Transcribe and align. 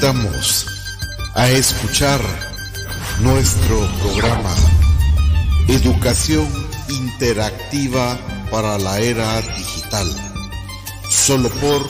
invitamos 0.00 0.66
a 1.34 1.50
escuchar 1.50 2.20
nuestro 3.20 3.76
programa 4.00 4.54
Educación 5.68 6.48
Interactiva 6.88 8.16
para 8.50 8.78
la 8.78 8.98
Era 8.98 9.42
Digital, 9.42 10.06
solo 11.10 11.50
por 11.50 11.82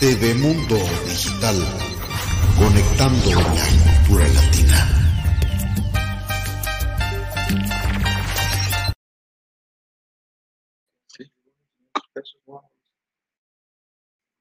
TV 0.00 0.34
Mundo 0.36 0.76
Digital, 1.06 1.56
conectando 2.56 3.30
la 3.30 3.66
cultura 4.06 4.28
latina. 4.28 4.88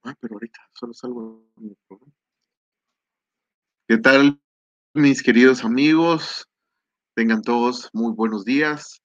Ah, 0.04 0.16
pero 0.22 0.35
ahorita 0.35 0.70
solo 0.74 0.94
salgo. 0.94 1.52
¿Qué 3.91 3.98
tal, 3.98 4.41
mis 4.94 5.22
queridos 5.22 5.66
amigos? 5.66 6.48
Tengan 7.13 7.41
todos 7.41 7.90
muy 7.91 8.13
buenos 8.13 8.45
días. 8.45 9.02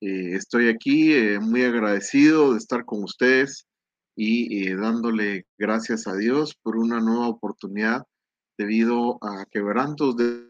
Eh, 0.00 0.36
estoy 0.36 0.68
aquí 0.68 1.12
eh, 1.12 1.40
muy 1.40 1.64
agradecido 1.64 2.52
de 2.52 2.58
estar 2.58 2.84
con 2.84 3.02
ustedes 3.02 3.66
y 4.16 4.68
eh, 4.68 4.76
dándole 4.76 5.48
gracias 5.58 6.06
a 6.06 6.14
Dios 6.14 6.54
por 6.62 6.76
una 6.76 7.00
nueva 7.00 7.26
oportunidad 7.26 8.06
debido 8.56 9.18
a 9.20 9.46
quebrantos 9.50 10.16
de, 10.16 10.48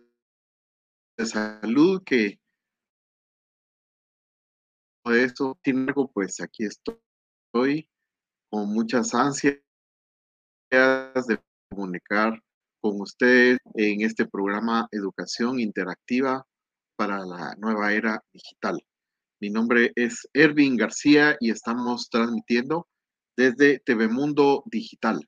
de 1.17 1.25
salud 1.25 2.03
que 2.05 2.39
de 5.07 5.25
eso, 5.25 5.59
sin 5.65 5.79
embargo, 5.79 6.11
pues 6.13 6.39
aquí 6.43 6.67
estoy 6.67 7.89
con 8.51 8.75
muchas 8.75 9.15
ansias 9.15 9.57
de 10.71 11.43
comunicar 11.71 12.43
con 12.81 13.01
usted 13.01 13.59
en 13.75 14.01
este 14.03 14.27
programa 14.27 14.89
Educación 14.91 15.61
Interactiva 15.61 16.47
para 16.97 17.25
la 17.25 17.55
Nueva 17.59 17.93
Era 17.93 18.23
Digital. 18.33 18.83
Mi 19.41 19.51
nombre 19.51 19.93
es 19.95 20.29
Ervin 20.35 20.77
García 20.77 21.37
y 21.41 21.51
estamos 21.51 22.09
transmitiendo 22.11 22.89
desde 23.37 23.79
TV 23.81 24.09
Mundo 24.09 24.63
Digital. 24.67 25.27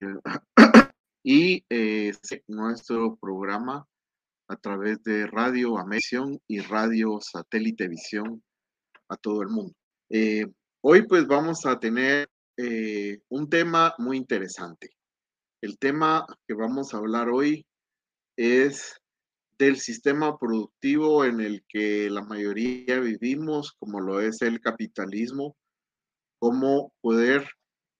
Y 1.24 1.64
eh, 1.70 2.10
nuestro 2.48 3.14
programa 3.14 3.86
a 4.48 4.56
través 4.56 5.00
de 5.04 5.28
Radio 5.28 5.78
América 5.78 6.24
y 6.48 6.58
Radio 6.58 7.20
Satélite 7.20 7.86
Visión 7.86 8.42
a 9.08 9.16
todo 9.16 9.42
el 9.42 9.48
mundo. 9.48 9.72
Eh, 10.10 10.46
hoy 10.80 11.06
pues 11.06 11.28
vamos 11.28 11.64
a 11.64 11.78
tener 11.78 12.28
eh, 12.56 13.20
un 13.28 13.48
tema 13.48 13.94
muy 13.98 14.16
interesante. 14.16 14.90
El 15.62 15.78
tema 15.78 16.26
que 16.48 16.54
vamos 16.54 16.92
a 16.92 16.96
hablar 16.96 17.28
hoy 17.28 17.64
es 18.36 19.00
del 19.58 19.78
sistema 19.78 20.36
productivo 20.36 21.24
en 21.24 21.40
el 21.40 21.64
que 21.68 22.10
la 22.10 22.22
mayoría 22.22 22.98
vivimos, 22.98 23.72
como 23.78 24.00
lo 24.00 24.20
es 24.20 24.42
el 24.42 24.60
capitalismo, 24.60 25.56
cómo 26.40 26.92
poder 27.00 27.48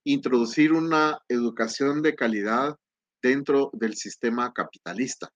introducir 0.04 0.72
una 0.72 1.20
educación 1.28 2.02
de 2.02 2.16
calidad 2.16 2.76
dentro 3.22 3.70
del 3.74 3.94
sistema 3.94 4.52
capitalista. 4.52 5.30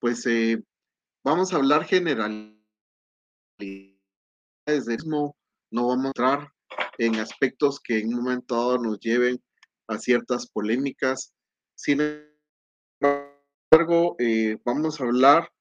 Pues 0.00 0.26
eh, 0.26 0.60
vamos 1.24 1.52
a 1.52 1.58
hablar 1.58 1.84
general. 1.84 2.60
Desde 3.60 4.96
mismo 4.96 5.36
no 5.70 5.86
vamos 5.86 6.06
a 6.06 6.08
entrar 6.08 6.52
en 6.98 7.20
aspectos 7.20 7.78
que 7.78 8.00
en 8.00 8.08
un 8.08 8.24
momento 8.24 8.56
dado 8.56 8.78
nos 8.78 8.98
lleven 8.98 9.40
a 9.86 9.98
ciertas 9.98 10.50
polémicas, 10.50 11.35
sin 11.76 12.00
embargo, 13.00 14.16
eh, 14.18 14.58
vamos 14.64 15.00
a 15.00 15.04
hablar 15.04 15.52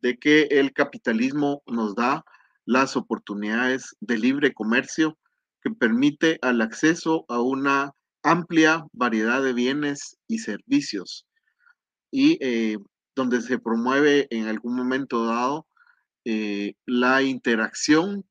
de 0.00 0.16
que 0.16 0.42
el 0.42 0.72
capitalismo 0.72 1.62
nos 1.66 1.94
da 1.94 2.24
las 2.64 2.96
oportunidades 2.96 3.96
de 4.00 4.18
libre 4.18 4.54
comercio 4.54 5.18
que 5.62 5.70
permite 5.70 6.38
al 6.42 6.62
acceso 6.62 7.24
a 7.28 7.40
una 7.40 7.92
amplia 8.22 8.86
variedad 8.92 9.42
de 9.42 9.52
bienes 9.52 10.16
y 10.28 10.38
servicios. 10.38 11.26
Y 12.12 12.38
eh, 12.40 12.78
donde 13.16 13.40
se 13.40 13.58
promueve 13.58 14.28
en 14.30 14.46
algún 14.46 14.76
momento 14.76 15.26
dado 15.26 15.66
eh, 16.24 16.74
la 16.86 17.22
interacción 17.22 18.24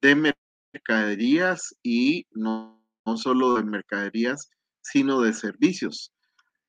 de 0.00 0.34
mercaderías 0.72 1.74
y 1.82 2.26
no 2.32 2.80
solo 3.16 3.54
de 3.54 3.64
mercaderías, 3.64 4.48
sino 4.84 5.20
de 5.20 5.32
servicios. 5.32 6.12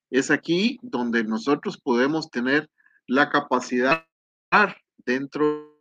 Es 0.10 0.32
aquí 0.32 0.80
donde 0.82 1.24
nosotros 1.24 1.80
podemos 1.80 2.32
tener 2.32 2.70
la 3.08 3.30
capacidad 3.30 4.08
dentro 5.06 5.76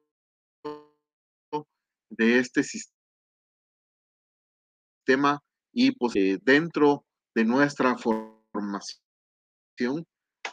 de 2.11 2.39
este 2.39 2.63
sistema 2.63 2.83
y 5.73 5.93
pues, 5.93 6.17
eh, 6.17 6.39
dentro 6.43 7.05
de 7.35 7.45
nuestra 7.45 7.97
formación 7.97 9.05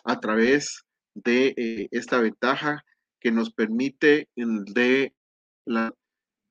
a 0.03 0.19
través 0.19 0.84
de 1.13 1.53
eh, 1.58 1.88
esta 1.92 2.22
ventaja 2.22 2.84
que 3.19 3.31
nos 3.31 3.52
permite 3.52 4.30
de, 4.36 5.13
la, 5.66 5.94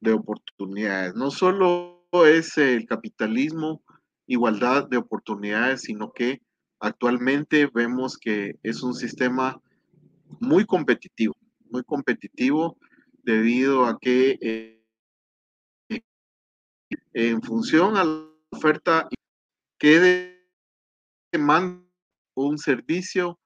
de 0.00 0.12
oportunidades. 0.12 1.14
No 1.14 1.30
solo 1.30 2.06
es 2.26 2.58
el 2.58 2.86
capitalismo, 2.86 3.82
igualdad 4.30 4.88
de 4.88 4.96
oportunidades, 4.96 5.82
sino 5.82 6.12
que 6.12 6.40
actualmente 6.78 7.68
vemos 7.74 8.16
que 8.16 8.60
es 8.62 8.80
un 8.84 8.94
sistema 8.94 9.60
muy 10.38 10.64
competitivo, 10.64 11.34
muy 11.68 11.82
competitivo 11.82 12.78
debido 13.24 13.86
a 13.86 13.98
que 13.98 14.38
eh, 14.40 16.02
en 17.12 17.42
función 17.42 17.96
a 17.96 18.04
la 18.04 18.24
oferta 18.52 19.08
que 19.78 20.46
demandan 21.32 21.90
un 22.36 22.56
servicio, 22.56 23.40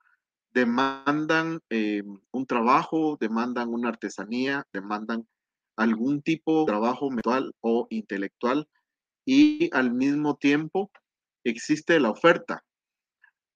demandan 0.53 1.61
eh, 1.71 2.03
un 2.31 2.47
trabajo, 2.47 3.16
demandan 3.19 3.71
una 3.71 3.89
artesanía, 3.89 4.66
demandan 4.71 5.27
algún 5.77 6.21
tipo 6.21 6.61
de 6.61 6.66
trabajo 6.66 7.11
mental 7.11 7.55
o 7.61 7.87
intelectual 7.89 8.69
y 9.25 9.71
al 9.75 9.93
mismo 9.93 10.37
tiempo 10.37 10.91
existe 11.45 11.99
la 12.01 12.11
oferta. 12.11 12.65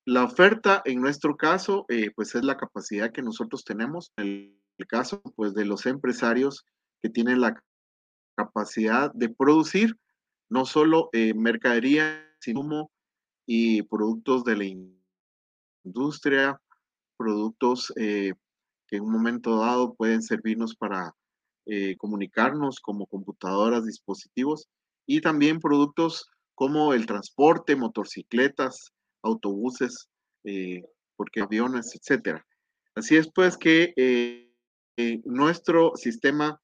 La 0.04 0.24
oferta 0.24 0.82
en 0.84 1.00
nuestro 1.00 1.36
caso, 1.36 1.84
eh, 1.88 2.10
pues 2.14 2.34
es 2.34 2.44
la 2.44 2.56
capacidad 2.56 3.12
que 3.12 3.22
nosotros 3.22 3.64
tenemos. 3.64 4.12
En 4.16 4.58
el 4.78 4.86
caso, 4.86 5.20
pues 5.36 5.54
de 5.54 5.66
los 5.66 5.86
empresarios 5.86 6.64
que 7.02 7.10
tienen 7.10 7.40
la 7.40 7.62
capacidad 8.36 9.12
de 9.12 9.28
producir 9.28 9.96
no 10.48 10.64
solo 10.64 11.10
eh, 11.12 11.34
mercadería, 11.34 12.24
sino 12.40 12.90
y 13.46 13.82
productos 13.82 14.44
de 14.44 14.56
la 14.56 14.64
industria, 15.84 16.60
productos 17.16 17.92
eh, 17.96 18.32
que 18.86 18.96
en 18.96 19.02
un 19.02 19.12
momento 19.12 19.58
dado 19.58 19.94
pueden 19.94 20.22
servirnos 20.22 20.74
para 20.74 21.14
eh, 21.66 21.96
comunicarnos 21.96 22.80
como 22.80 23.06
computadoras, 23.06 23.84
dispositivos 23.84 24.68
y 25.08 25.20
también 25.20 25.58
productos 25.58 26.28
como 26.54 26.92
el 26.92 27.06
transporte, 27.06 27.74
motocicletas, 27.74 28.92
autobuses, 29.22 30.08
eh, 30.44 30.82
porque 31.16 31.40
aviones, 31.40 31.94
etcétera. 31.94 32.44
Así 32.94 33.16
es 33.16 33.28
pues 33.32 33.56
que 33.56 33.92
eh, 33.96 34.52
nuestro 35.24 35.92
sistema 35.96 36.60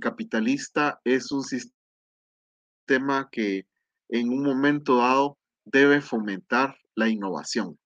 capitalista 0.00 1.00
es 1.04 1.30
un 1.30 1.44
sistema 1.44 3.28
que 3.30 3.66
en 4.08 4.28
un 4.30 4.42
momento 4.42 4.96
dado 4.96 5.38
debe 5.64 6.00
fomentar 6.00 6.76
la 6.96 7.08
innovación. 7.08 7.78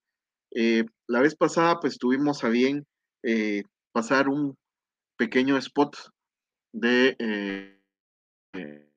la 0.51 1.21
vez 1.21 1.37
pasada 1.37 1.79
pues 1.81 1.99
tuvimos 1.99 2.43
a 2.43 2.49
bien 2.49 2.87
pasar 3.93 4.29
un 4.29 4.57
pequeño 5.17 5.57
spot 5.59 5.97
de 6.73 7.17
eh, 7.19 7.81
eh, 8.55 8.91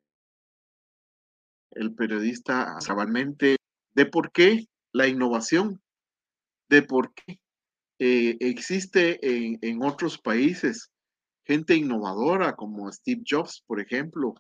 el 1.79 1.94
periodista 1.94 2.77
Zabalmente 2.81 3.57
de 3.94 4.06
por 4.06 4.31
qué 4.31 4.68
la 4.94 5.07
innovación, 5.07 5.81
de 6.69 6.81
por 6.81 7.13
qué 7.13 7.39
eh, 8.00 8.38
existe 8.39 9.19
en, 9.21 9.81
otros 9.81 10.18
países 10.19 10.91
gente 11.45 11.75
innovadora 11.75 12.56
como 12.56 12.91
Steve 12.91 13.24
Jobs, 13.27 13.63
por 13.65 13.79
ejemplo, 13.79 14.35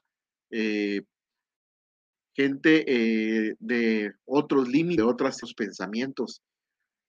gente 2.35 3.55
de 3.59 4.11
otros 4.25 4.67
límites, 4.67 4.97
de 4.97 5.11
otros 5.11 5.53
pensamientos. 5.55 6.41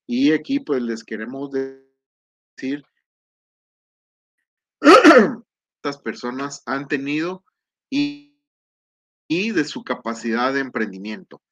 Y 0.07 0.33
aquí 0.33 0.61
pues 0.61 0.81
les 0.83 1.05
queremos 1.05 1.51
decir 1.51 2.83
estas 5.83 6.01
personas 6.03 6.63
han 6.67 6.89
tenido 6.89 7.45
y, 7.91 8.28
y 9.29 9.53
de 9.53 9.65
su 9.65 9.85
capacidad 9.85 10.55
de 10.55 10.61
emprendimiento. 10.61 11.43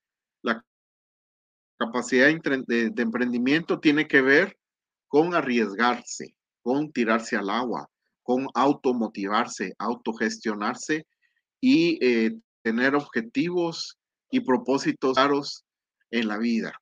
La 0.42 0.64
capacidad 1.78 2.28
de, 2.28 2.92
emprendimiento 2.96 3.78
tiene 3.78 4.08
que 4.08 4.22
ver 4.22 4.58
con 5.06 5.34
arriesgarse, 5.34 6.34
con 6.62 6.90
tirarse 6.90 7.36
al 7.36 7.50
agua, 7.50 7.88
con 8.22 8.48
automotivarse, 8.54 9.74
autogestionarse 9.78 11.06
y 11.60 11.98
eh, 12.04 12.34
tener 12.62 12.94
objetivos 12.94 13.98
y 14.30 14.40
propósitos 14.40 15.14
claros 15.14 15.64
en 16.10 16.28
la 16.28 16.38
vida. 16.38 16.80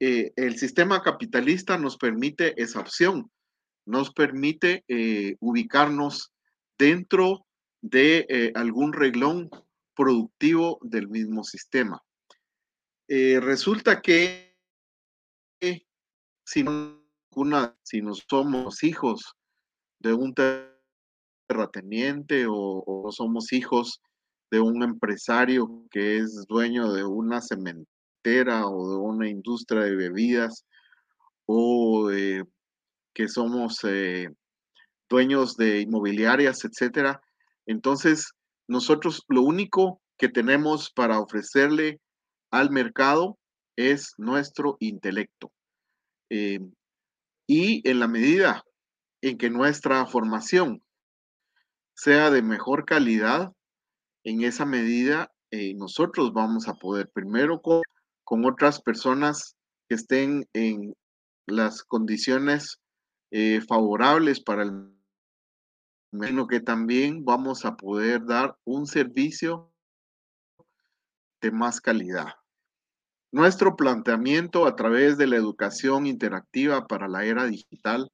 Eh, 0.00 0.32
el 0.36 0.58
sistema 0.58 1.02
capitalista 1.02 1.78
nos 1.78 1.96
permite 1.96 2.60
esa 2.60 2.80
opción, 2.80 3.30
nos 3.86 4.12
permite 4.12 4.84
eh, 4.88 5.36
ubicarnos 5.40 6.32
dentro 6.76 7.46
de 7.80 8.52
algún 8.56 8.92
reglón 8.92 9.48
productivo 9.96 10.78
del 10.82 11.08
mismo 11.08 11.42
sistema. 11.42 12.02
resulta 13.08 14.00
que 14.00 14.56
si 16.44 16.62
no, 16.62 17.02
si 17.82 18.02
no 18.02 18.14
somos 18.14 18.84
hijos 18.84 19.34
de 19.98 20.12
un 20.12 20.34
terrateniente 21.48 22.46
o, 22.48 23.08
somos 23.10 23.52
hijos 23.52 24.00
de 24.50 24.60
un 24.60 24.82
empresario 24.82 25.84
que 25.90 26.18
es 26.18 26.44
dueño 26.48 26.92
de 26.92 27.04
una 27.04 27.40
cementera 27.40 28.66
o 28.66 28.90
de 28.90 28.96
una 28.96 29.28
industria 29.28 29.82
de 29.82 29.96
bebidas 29.96 30.64
o 31.46 32.08
que 33.14 33.28
somos 33.28 33.78
eh, 33.84 34.28
dueños 35.08 35.56
de 35.56 35.80
inmobiliarias, 35.80 36.64
etcétera. 36.64 37.20
Entonces, 37.64 38.32
nosotros 38.68 39.24
lo 39.28 39.42
único 39.42 40.00
que 40.18 40.28
tenemos 40.28 40.90
para 40.90 41.20
ofrecerle 41.20 42.00
al 42.50 42.70
mercado 42.70 43.38
es 43.76 44.14
nuestro 44.16 44.76
intelecto. 44.80 45.52
Eh, 46.30 46.60
y 47.46 47.88
en 47.88 48.00
la 48.00 48.08
medida 48.08 48.64
en 49.22 49.38
que 49.38 49.50
nuestra 49.50 50.06
formación 50.06 50.82
sea 51.94 52.30
de 52.30 52.42
mejor 52.42 52.84
calidad, 52.84 53.52
en 54.24 54.42
esa 54.42 54.66
medida 54.66 55.30
eh, 55.50 55.74
nosotros 55.74 56.32
vamos 56.32 56.68
a 56.68 56.74
poder 56.74 57.08
primero 57.10 57.60
con, 57.60 57.82
con, 58.24 58.44
otras 58.44 58.82
personas 58.82 59.54
que 59.88 59.94
estén 59.94 60.48
en 60.52 60.94
las 61.46 61.84
condiciones 61.84 62.80
eh, 63.30 63.60
favorables 63.60 64.40
para 64.40 64.64
el 64.64 64.95
sino 66.12 66.46
que 66.46 66.60
también 66.60 67.24
vamos 67.24 67.64
a 67.64 67.76
poder 67.76 68.24
dar 68.24 68.56
un 68.64 68.86
servicio 68.86 69.72
de 71.40 71.50
más 71.50 71.80
calidad. 71.80 72.34
Nuestro 73.32 73.76
planteamiento 73.76 74.66
a 74.66 74.76
través 74.76 75.18
de 75.18 75.26
la 75.26 75.36
educación 75.36 76.06
interactiva 76.06 76.86
para 76.86 77.08
la 77.08 77.24
era 77.24 77.44
digital 77.44 78.10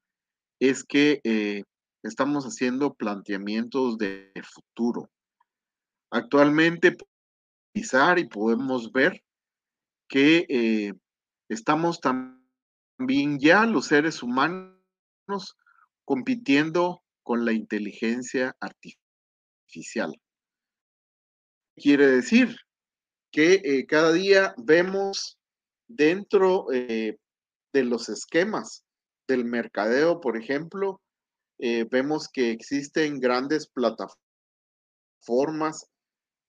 es 0.59 0.85
que 0.85 1.21
eh, 1.25 1.65
estamos 2.03 2.45
haciendo 2.45 2.95
planteamientos 2.95 3.99
de 3.99 4.33
futuro. 4.43 5.11
Actualmente, 6.11 6.97
y 7.75 8.25
podemos 8.29 8.93
ver 8.93 9.23
que 10.09 10.47
eh, 10.49 10.95
estamos 11.49 12.01
también 12.01 13.39
ya 13.39 13.65
los 13.67 13.87
seres 13.87 14.23
humanos 14.23 15.57
compitiendo 16.05 17.02
con 17.23 17.45
la 17.45 17.53
inteligencia 17.53 18.57
artificial. 18.61 20.15
Quiere 21.77 22.07
decir 22.07 22.57
que 23.31 23.55
eh, 23.65 23.87
cada 23.87 24.13
día 24.13 24.55
vemos 24.59 25.39
dentro 25.89 26.67
de 26.69 27.19
los 27.73 28.09
esquemas 28.09 28.85
del 29.29 29.45
mercadeo, 29.45 30.21
por 30.21 30.37
ejemplo, 30.37 31.01
eh, 31.59 31.87
vemos 31.89 32.29
que 32.29 32.51
existen 32.51 33.21
grandes 33.21 33.69
plataformas 33.69 34.19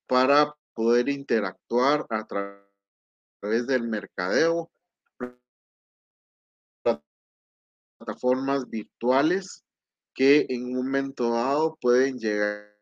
para 0.08 0.54
poder 0.74 1.08
interactuar 1.08 2.08
a 2.10 2.26
través 2.26 3.68
del 3.68 3.88
mercadeo, 3.88 4.72
plataformas 8.00 8.68
virtuales 8.70 9.64
que 10.14 10.46
en 10.50 10.66
un 10.66 10.86
momento 10.86 11.32
dado 11.32 11.78
pueden 11.82 12.18
llegar 12.18 12.74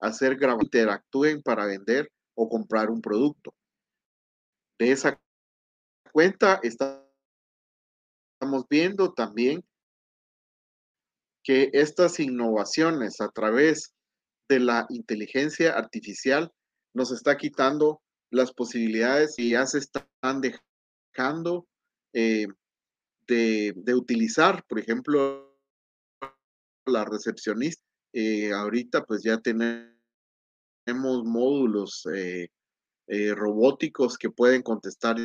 a 0.00 0.12
ser 0.12 0.36
grabados, 0.36 0.64
interactúen 0.64 1.42
para 1.42 1.66
vender 1.66 2.10
o 2.34 2.48
comprar 2.48 2.90
un 2.90 3.00
producto. 3.00 3.54
De 4.78 4.92
esa 4.92 5.20
cuenta 6.12 6.60
estamos 6.62 7.04
viendo 8.70 9.12
también 9.12 9.64
que 11.42 11.70
estas 11.72 12.20
innovaciones 12.20 13.20
a 13.20 13.28
través 13.30 13.94
de 14.48 14.60
la 14.60 14.86
inteligencia 14.88 15.72
artificial 15.76 16.52
nos 16.94 17.10
está 17.10 17.36
quitando 17.36 18.00
las 18.30 18.52
posibilidades 18.52 19.38
y 19.38 19.50
ya 19.50 19.66
se 19.66 19.78
están 19.78 20.40
dejando 20.40 21.66
eh, 22.12 22.46
de, 23.28 23.94
utilizar, 23.94 24.64
por 24.66 24.78
ejemplo, 24.78 25.56
la 26.86 27.04
recepcionista. 27.04 27.84
Eh, 28.12 28.52
ahorita 28.52 29.04
pues 29.04 29.22
ya 29.22 29.38
tenemos 29.38 29.92
módulos 31.24 32.06
eh, 32.14 32.48
robóticos 33.34 34.16
que 34.16 34.30
pueden 34.30 34.62
contestar 34.62 35.16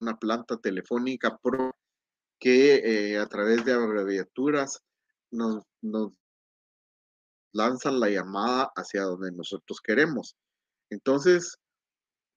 una 0.00 0.18
planta 0.18 0.56
telefónica 0.56 1.36
pro 1.38 1.72
que 2.38 2.76
eh, 2.76 3.18
a 3.18 3.26
través 3.26 3.64
de 3.64 3.72
abreviaturas 3.72 4.80
nos, 5.30 5.64
lanzan 7.52 7.98
la 7.98 8.08
llamada 8.08 8.70
hacia 8.76 9.02
donde 9.02 9.32
nosotros 9.32 9.80
queremos. 9.80 10.36
Entonces, 10.90 11.58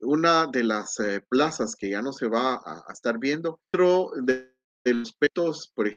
una 0.02 0.48
de 0.48 0.64
las 0.64 1.00
eh, 1.00 1.22
plazas 1.30 1.76
que 1.76 1.90
ya 1.90 2.02
no 2.02 2.14
se 2.14 2.28
va 2.28 2.56
a, 2.56 2.92
estar 2.92 3.20
viendo, 3.20 3.60
otro 3.72 4.12
de, 4.22 4.52
los 4.86 5.10
aspectos, 5.10 5.72
por 5.76 5.92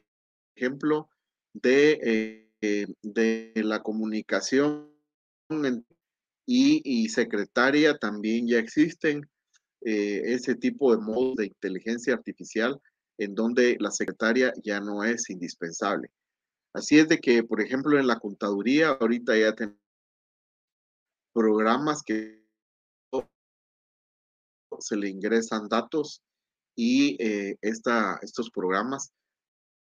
ejemplo, 0.54 1.08
de, 1.52 2.48
eh, 2.60 2.86
de 3.02 3.52
la 3.56 3.82
comunicación 3.82 4.94
y, 6.46 7.08
secretaria 7.08 7.96
también 7.96 8.46
ya 8.46 8.58
existen 8.58 9.28
eh, 9.82 10.22
ese 10.24 10.54
tipo 10.54 10.94
de 10.94 11.02
modos 11.02 11.36
de 11.36 11.46
inteligencia 11.46 12.14
artificial 12.14 12.80
en 13.18 13.34
donde 13.34 13.76
la 13.80 13.90
secretaria 13.90 14.52
ya 14.62 14.80
no 14.80 15.04
es 15.04 15.30
indispensable. 15.30 16.10
Así 16.72 16.98
es 16.98 17.08
de 17.08 17.18
que, 17.18 17.44
por 17.44 17.60
ejemplo, 17.60 17.98
en 17.98 18.06
la 18.06 18.18
contaduría 18.18 18.88
ahorita 18.88 19.36
ya 19.36 19.54
tenemos 19.54 19.78
programas 21.32 22.02
que 22.02 22.43
se 24.80 24.96
le 24.96 25.08
ingresan 25.08 25.68
datos 25.68 26.22
y 26.76 27.16
eh, 27.22 27.56
estos 27.62 28.50
programas 28.50 29.12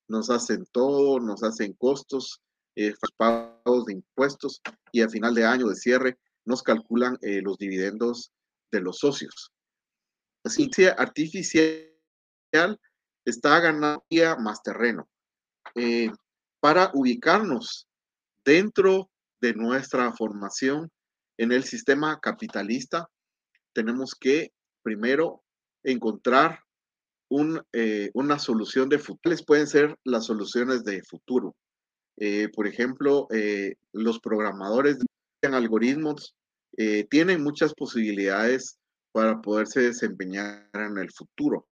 nos 0.09 0.31
hacen 0.31 0.67
todo, 0.73 1.21
nos 1.21 1.43
hacen 1.43 1.73
costos, 1.75 2.41
eh, 2.77 2.95
pagos 3.17 3.87
de 3.87 3.95
impuestos 3.95 4.61
y 4.93 5.03
a 5.03 5.09
final 5.09 5.35
de 5.35 5.45
año 5.45 5.69
de 5.69 5.77
cierre 5.77 6.19
nos 6.45 6.63
calculan 6.63 7.17
los 7.23 7.57
dividendos 7.57 8.33
de 8.71 8.81
los 8.81 8.99
socios. 8.99 9.53
La 10.45 10.51
ciencia 10.51 10.93
artificial 10.93 11.89
está 13.25 13.61
ganando 13.61 14.05
más 14.39 14.63
terreno 14.63 15.09
eh, 15.75 16.11
para 16.61 16.91
ubicarnos 16.95 17.89
dentro 18.45 19.11
de 19.41 19.55
nuestra 19.55 20.13
formación 20.13 20.91
en 21.39 21.53
el 21.53 21.65
sistema 21.65 22.21
capitalista. 22.21 23.09
Tenemos 23.73 24.15
que 24.15 24.53
primero 24.85 25.43
encontrar 25.83 26.61
eh, 27.73 28.11
una 28.15 28.39
solución 28.39 28.89
de 28.89 29.01
futuro. 29.01 29.37
Pueden 29.45 29.67
ser 29.67 29.99
las 30.05 30.27
soluciones 30.27 30.85
de 30.85 31.03
futuro. 31.03 31.57
Eh, 32.17 32.49
por 32.55 32.69
ejemplo, 32.69 33.27
los 33.93 34.21
programadores 34.21 34.99
de 34.99 35.49
algoritmos 35.49 36.37
tienen 37.11 37.43
muchas 37.43 37.75
posibilidades 37.75 38.79
para 39.13 39.41
poderse 39.41 39.81
desempeñar 39.81 40.69
en 40.75 40.99
el 40.99 41.11
futuro. 41.11 41.67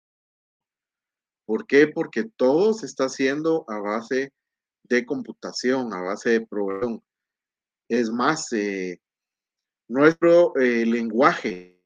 ¿Por 1.45 1.65
qué? 1.67 1.87
Porque 1.87 2.23
todo 2.23 2.73
se 2.73 2.85
está 2.85 3.05
haciendo 3.05 3.65
a 3.67 3.79
base 3.79 4.31
de 4.83 5.05
computación, 5.05 5.93
a 5.93 6.01
base 6.01 6.29
de 6.29 6.47
programación. 6.47 7.03
Es 7.89 8.09
más, 8.09 8.53
eh, 8.53 9.01
nuestro 9.89 10.55
eh, 10.55 10.85
lenguaje, 10.85 11.80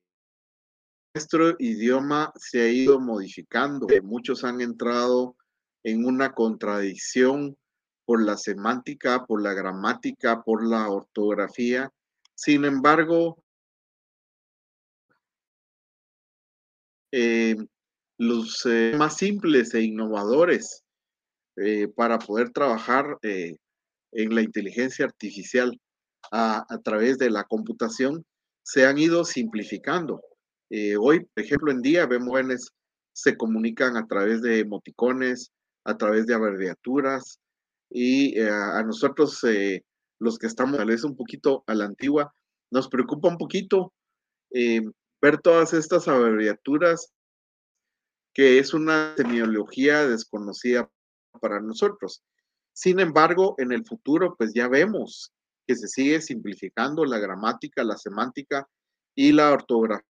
nuestro 1.15 1.55
idioma 1.59 2.33
se 2.35 2.61
ha 2.61 2.67
ido 2.67 2.99
modificando. 2.99 3.87
Muchos 4.03 4.43
han 4.43 4.59
entrado 4.59 5.37
en 5.81 6.05
una 6.05 6.33
contradicción 6.33 7.57
por 8.03 8.21
la 8.21 8.35
semántica, 8.35 9.25
por 9.25 9.41
la 9.41 9.53
gramática, 9.53 10.43
por 10.43 10.67
la 10.67 10.89
ortografía. 10.89 11.89
Sin 12.35 12.65
embargo, 12.65 13.41
eh, 17.13 17.55
los 18.17 18.65
eh, 18.65 18.93
más 18.97 19.15
simples 19.15 19.73
e 19.73 19.83
innovadores 19.83 20.83
para 21.95 22.19
poder 22.19 22.49
trabajar 22.49 23.17
en 23.21 23.55
la 24.35 24.41
inteligencia 24.41 25.05
artificial 25.05 25.79
a, 26.29 26.65
través 26.83 27.17
de 27.17 27.29
la 27.29 27.45
computación 27.45 28.25
se 28.61 28.85
han 28.85 28.97
ido 28.97 29.23
simplificando. 29.23 30.21
Hoy, 30.99 31.25
por 31.25 31.43
ejemplo, 31.43 31.71
en 31.71 31.81
día 31.81 32.05
vemos 32.05 32.71
se 33.13 33.37
comunican 33.37 33.97
a 33.97 34.05
través 34.07 34.41
de 34.41 34.59
emoticones, 34.59 35.51
a 35.85 35.97
través 35.97 36.25
de 36.25 36.33
abreviaturas 36.33 37.39
y 37.89 38.39
a 38.41 38.83
nosotros 38.83 39.41
los 40.19 40.37
que 40.37 40.47
estamos 40.47 40.77
tal 40.77 40.87
vez 40.87 41.03
un 41.03 41.15
poquito 41.15 41.63
a 41.67 41.75
la 41.75 41.85
antigua, 41.85 42.33
nos 42.71 42.87
preocupa 42.87 43.29
un 43.29 43.37
poquito 43.37 43.93
eh, 44.51 44.81
ver 45.21 45.39
todas 45.39 45.73
estas 45.73 46.07
abreviaturas 46.07 47.11
que 48.33 48.59
es 48.59 48.73
una 48.73 49.15
semiología 49.15 50.07
desconocida 50.07 50.89
para 51.39 51.61
nosotros. 51.61 52.21
Sin 52.73 52.99
embargo, 52.99 53.55
en 53.57 53.71
el 53.71 53.85
futuro, 53.85 54.35
pues 54.37 54.53
ya 54.53 54.67
vemos 54.67 55.31
que 55.65 55.75
se 55.75 55.87
sigue 55.87 56.21
simplificando 56.21 57.05
la 57.05 57.17
gramática, 57.17 57.83
la 57.83 57.97
semántica 57.97 58.67
y 59.15 59.31
la 59.31 59.51
ortografía 59.53 60.05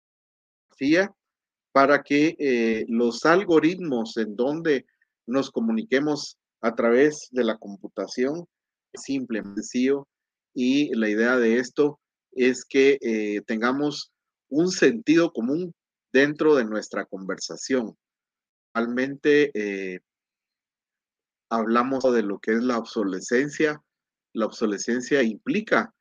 para 1.73 2.03
que 2.03 2.37
eh, 2.39 2.85
los 2.89 3.25
algoritmos 3.25 4.17
en 4.17 4.35
donde 4.37 4.87
nos 5.27 5.51
comuniquemos 5.51 6.39
a 6.61 6.75
través 6.75 7.29
de 7.31 7.45
la 7.45 7.59
computación 7.59 8.47
simple, 8.95 9.43
sencillo, 9.43 10.09
y 10.53 10.93
la 10.97 11.09
idea 11.09 11.37
de 11.37 11.59
esto 11.59 12.01
es 12.33 12.65
que 12.65 12.99
eh, 13.01 13.41
tengamos 13.47 14.13
un 14.49 14.71
sentido 14.71 15.33
común 15.33 15.73
dentro 16.13 16.57
de 16.57 16.65
nuestra 16.65 17.05
conversación. 17.05 17.97
Realmente 18.75 19.53
eh, 19.55 20.01
hablamos 21.49 22.03
de 22.13 22.23
lo 22.23 22.41
que 22.41 22.53
es 22.53 22.65
la 22.65 22.79
obsolescencia. 22.79 23.81
La 24.33 24.47
obsolescencia 24.47 25.23
implica 25.23 25.95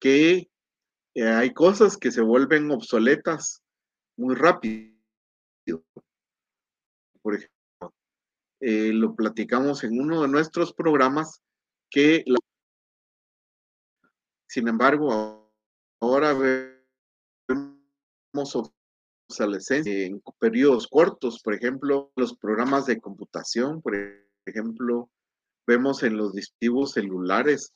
que 0.00 0.48
hay 1.14 1.52
cosas 1.52 1.98
que 1.98 2.10
se 2.10 2.22
vuelven 2.22 2.70
obsoletas 2.70 3.62
muy 4.20 4.34
rápido. 4.34 4.92
Por 7.22 7.34
ejemplo, 7.34 7.94
lo 8.60 9.14
platicamos 9.14 9.82
en 9.82 9.98
uno 9.98 10.22
de 10.22 10.28
nuestros 10.28 10.74
programas 10.74 11.42
que 11.90 12.24
sin 14.46 14.68
embargo 14.68 15.50
ahora 16.00 16.34
vemos 17.48 18.72
obsolescencia 19.28 20.06
en 20.06 20.22
periodos 20.38 20.86
cortos, 20.86 21.40
por 21.42 21.54
ejemplo, 21.54 22.12
los 22.16 22.36
programas 22.36 22.86
de 22.86 23.00
computación, 23.00 23.80
por 23.80 23.96
ejemplo, 24.44 25.10
vemos 25.66 26.02
en 26.02 26.16
los 26.16 26.34
dispositivos 26.34 26.92
celulares 26.92 27.72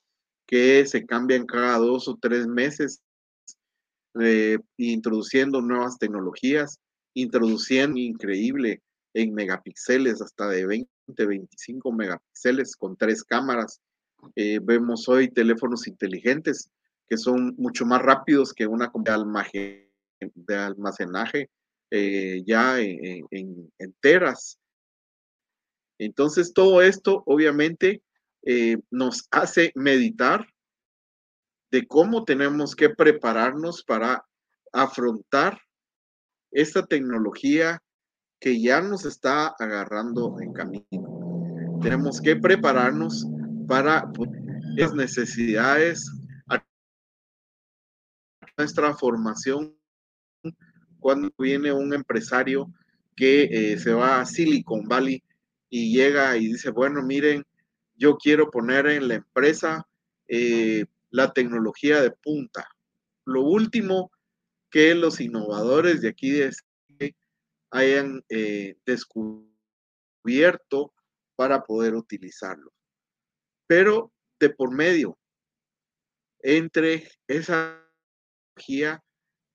que 0.47 0.85
se 0.87 1.07
cambian 1.07 1.47
cada 1.47 1.79
dos 1.79 2.07
o 2.09 2.19
tres 2.21 2.47
meses, 2.47 3.03
eh, 4.21 4.59
introduciendo 4.77 5.61
nuevas 5.61 5.99
tecnologías, 5.99 6.79
introduciendo 7.15 7.99
increíble 7.99 8.81
en 9.13 9.35
megapíxeles, 9.35 10.23
hasta 10.23 10.49
de 10.49 10.67
20, 10.67 11.27
25 11.27 11.93
megapíxeles 11.93 12.77
con 12.77 12.97
tres 12.97 13.25
cámaras, 13.25 13.81
eh, 14.37 14.61
vemos 14.63 15.09
hoy 15.09 15.29
teléfonos 15.31 15.87
inteligentes 15.89 16.71
que 17.09 17.17
son 17.17 17.55
mucho 17.59 17.85
más 17.85 18.01
rápidos 18.03 18.55
que 18.55 18.67
una 18.67 18.91
de, 20.21 20.57
almacenaje 20.57 21.51
eh, 21.91 22.43
ya 22.47 22.81
en, 22.81 23.73
enteras. 23.79 24.59
Entonces, 25.99 26.53
todo 26.55 26.83
esto 26.83 27.23
obviamente 27.27 28.03
nos 28.91 29.27
hace 29.31 29.73
meditar 29.75 30.54
de 31.75 31.89
cómo 31.89 32.23
tenemos 32.23 32.77
que 32.77 32.89
prepararnos 32.89 33.83
para 33.83 34.25
afrontar 34.73 35.61
esta 36.53 36.87
tecnología 36.87 37.83
que 38.39 38.63
ya 38.63 38.81
nos 38.81 39.05
está 39.05 39.49
agarrando 39.59 40.37
en 40.41 40.53
camino. 40.53 41.81
Tenemos 41.83 42.21
que 42.21 42.37
prepararnos 42.37 43.27
para 43.67 44.09
las 44.77 44.95
necesidades, 44.95 46.09
nuestra 48.57 48.95
formación 48.95 49.77
cuando 51.01 51.29
viene 51.37 51.73
un 51.73 51.93
empresario 51.93 52.73
que 53.17 53.49
eh, 53.51 53.79
se 53.81 53.93
va 53.93 54.21
a 54.21 54.27
Silicon 54.27 54.87
Valley 54.87 55.25
y 55.71 55.93
llega 55.93 56.37
y 56.37 56.53
dice, 56.53 56.71
bueno, 56.71 57.03
miren, 57.03 57.43
yo 57.97 58.17
quiero 58.17 58.49
poner 58.49 58.87
en 58.87 59.09
la 59.09 59.15
empresa 59.15 59.85
eh, 60.29 60.87
la 61.15 61.33
tecnología 61.33 62.03
de 62.03 62.11
punta. 62.11 62.69
Lo 63.25 63.43
último 63.43 64.11
que 64.71 64.95
los 64.95 65.21
innovadores 65.21 66.01
de 66.01 66.09
aquí 66.09 66.31
de 66.31 66.51
hayan 67.71 68.23
eh, 68.29 68.77
descubierto 68.85 69.53
para 71.37 71.63
poder 71.63 71.95
utilizarlo 71.95 72.75
pero 73.67 74.13
de 74.41 74.51
por 74.51 74.71
medio 74.71 75.19
entre 76.41 77.11
esa 77.27 77.81
tecnología 78.55 79.03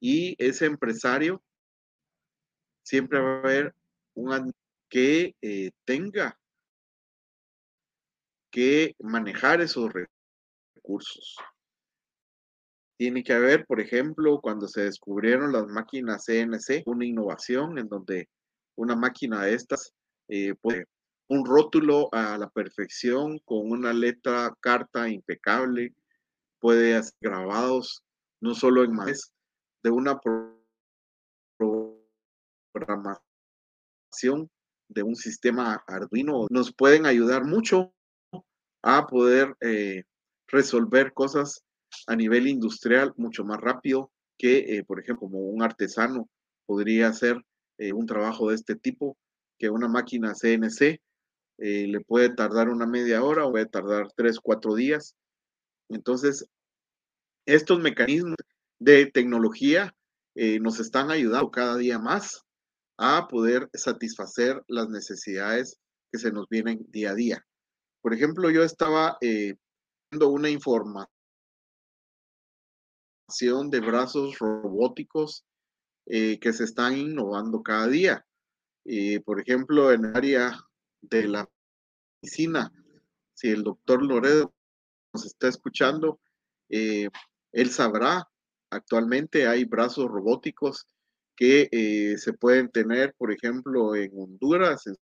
y 0.02 0.36
ese 0.44 0.66
empresario, 0.66 1.44
siempre 2.84 3.20
va 3.20 3.36
a 3.36 3.40
haber 3.40 3.76
un 4.16 4.52
que 4.90 5.36
eh, 5.42 5.72
tenga 5.86 6.40
que 8.52 8.96
manejar 9.00 9.62
esos 9.62 9.94
recursos. 9.94 10.19
Tiene 12.98 13.24
que 13.24 13.34
haber, 13.34 13.66
por 13.66 13.80
ejemplo, 13.80 14.40
cuando 14.42 14.68
se 14.68 14.82
descubrieron 14.82 15.54
las 15.54 15.68
máquinas 15.68 16.26
CNC, 16.26 16.84
una 16.86 17.06
innovación 17.06 17.78
en 17.78 17.88
donde 17.88 18.30
una 18.76 18.96
máquina 18.96 19.44
de 19.44 19.54
estas 19.54 19.94
eh, 20.28 20.54
puede 20.56 20.86
un 21.30 21.46
rótulo 21.46 22.10
a 22.12 22.38
la 22.38 22.50
perfección 22.50 23.40
con 23.46 23.70
una 23.72 23.94
letra 23.94 24.52
carta 24.60 25.08
impecable, 25.08 25.94
puede 26.60 26.96
hacer 26.96 27.14
grabados 27.22 28.04
no 28.42 28.56
solo 28.56 28.84
en 28.84 28.94
más 28.94 29.32
de 29.84 29.92
una 29.92 30.20
programación 32.74 34.50
de 34.90 35.04
un 35.04 35.16
sistema 35.16 35.84
Arduino. 35.88 36.48
Nos 36.50 36.74
pueden 36.74 37.06
ayudar 37.06 37.46
mucho 37.46 37.94
a 38.82 39.06
poder 39.06 39.56
eh, 39.62 40.04
resolver 40.52 41.14
cosas 41.14 41.64
a 42.08 42.16
nivel 42.16 42.48
industrial 42.48 43.14
mucho 43.18 43.44
más 43.44 43.60
rápido 43.60 44.12
que, 44.38 44.78
eh, 44.78 44.84
por 44.84 45.00
ejemplo, 45.00 45.28
como 45.28 45.40
un 45.40 45.62
artesano 45.62 46.30
podría 46.66 47.08
hacer 47.08 47.42
eh, 47.78 47.94
un 47.94 48.06
trabajo 48.06 48.50
de 48.50 48.56
este 48.56 48.76
tipo 48.76 49.18
que 49.58 49.70
una 49.70 49.88
máquina 49.88 50.34
CNC 50.34 51.02
eh, 51.62 51.88
le 51.88 52.00
puede 52.02 52.30
tardar 52.30 52.70
una 52.70 52.86
media 52.86 53.24
hora 53.24 53.46
o 53.46 53.52
puede 53.52 53.66
tardar 53.66 54.08
tres, 54.16 54.40
cuatro 54.40 54.76
días. 54.76 55.16
Entonces, 55.90 56.46
estos 57.46 57.80
mecanismos 57.80 58.38
de 58.80 59.08
tecnología 59.08 59.94
nos 60.62 60.80
están 60.80 61.12
ayudando 61.12 61.52
cada 61.52 61.76
día 61.76 62.00
más 62.00 62.46
a 62.98 63.28
poder 63.28 63.70
satisfacer 63.74 64.64
las 64.70 64.88
necesidades 64.88 65.78
que 66.14 66.18
se 66.18 66.32
nos 66.32 66.48
vienen 66.48 66.86
día 66.88 67.12
a 67.12 67.16
día. 67.16 67.46
Por 68.02 68.14
ejemplo, 68.14 68.50
yo 68.50 68.64
estaba 68.64 69.18
una 70.12 70.50
información 70.50 71.08
de 73.70 73.80
brazos 73.80 74.40
robóticos 74.40 75.46
que 76.06 76.54
se 76.54 76.64
están 76.64 76.98
innovando 76.98 77.62
cada 77.62 77.88
día. 77.88 78.26
por 79.26 79.40
ejemplo, 79.40 79.92
en 79.92 80.06
el 80.06 80.16
área 80.16 80.60
de 81.02 81.28
la 81.28 81.50
medicina. 82.22 82.72
Si 83.34 83.50
el 83.50 83.64
doctor 83.64 84.04
Loredo 84.04 84.54
nos 85.14 85.26
está 85.26 85.48
escuchando, 85.48 86.20
eh, 86.70 87.10
él 87.52 87.70
sabrá, 87.70 88.28
actualmente 88.72 89.48
hay 89.48 89.66
brazos 89.66 90.06
robóticos 90.06 90.88
que 91.36 91.70
eh, 91.72 92.18
se 92.18 92.34
pueden 92.34 92.70
tener, 92.70 93.14
por 93.18 93.32
ejemplo, 93.32 93.96
en 93.96 94.12
Honduras, 94.14 94.86
en 94.88 94.96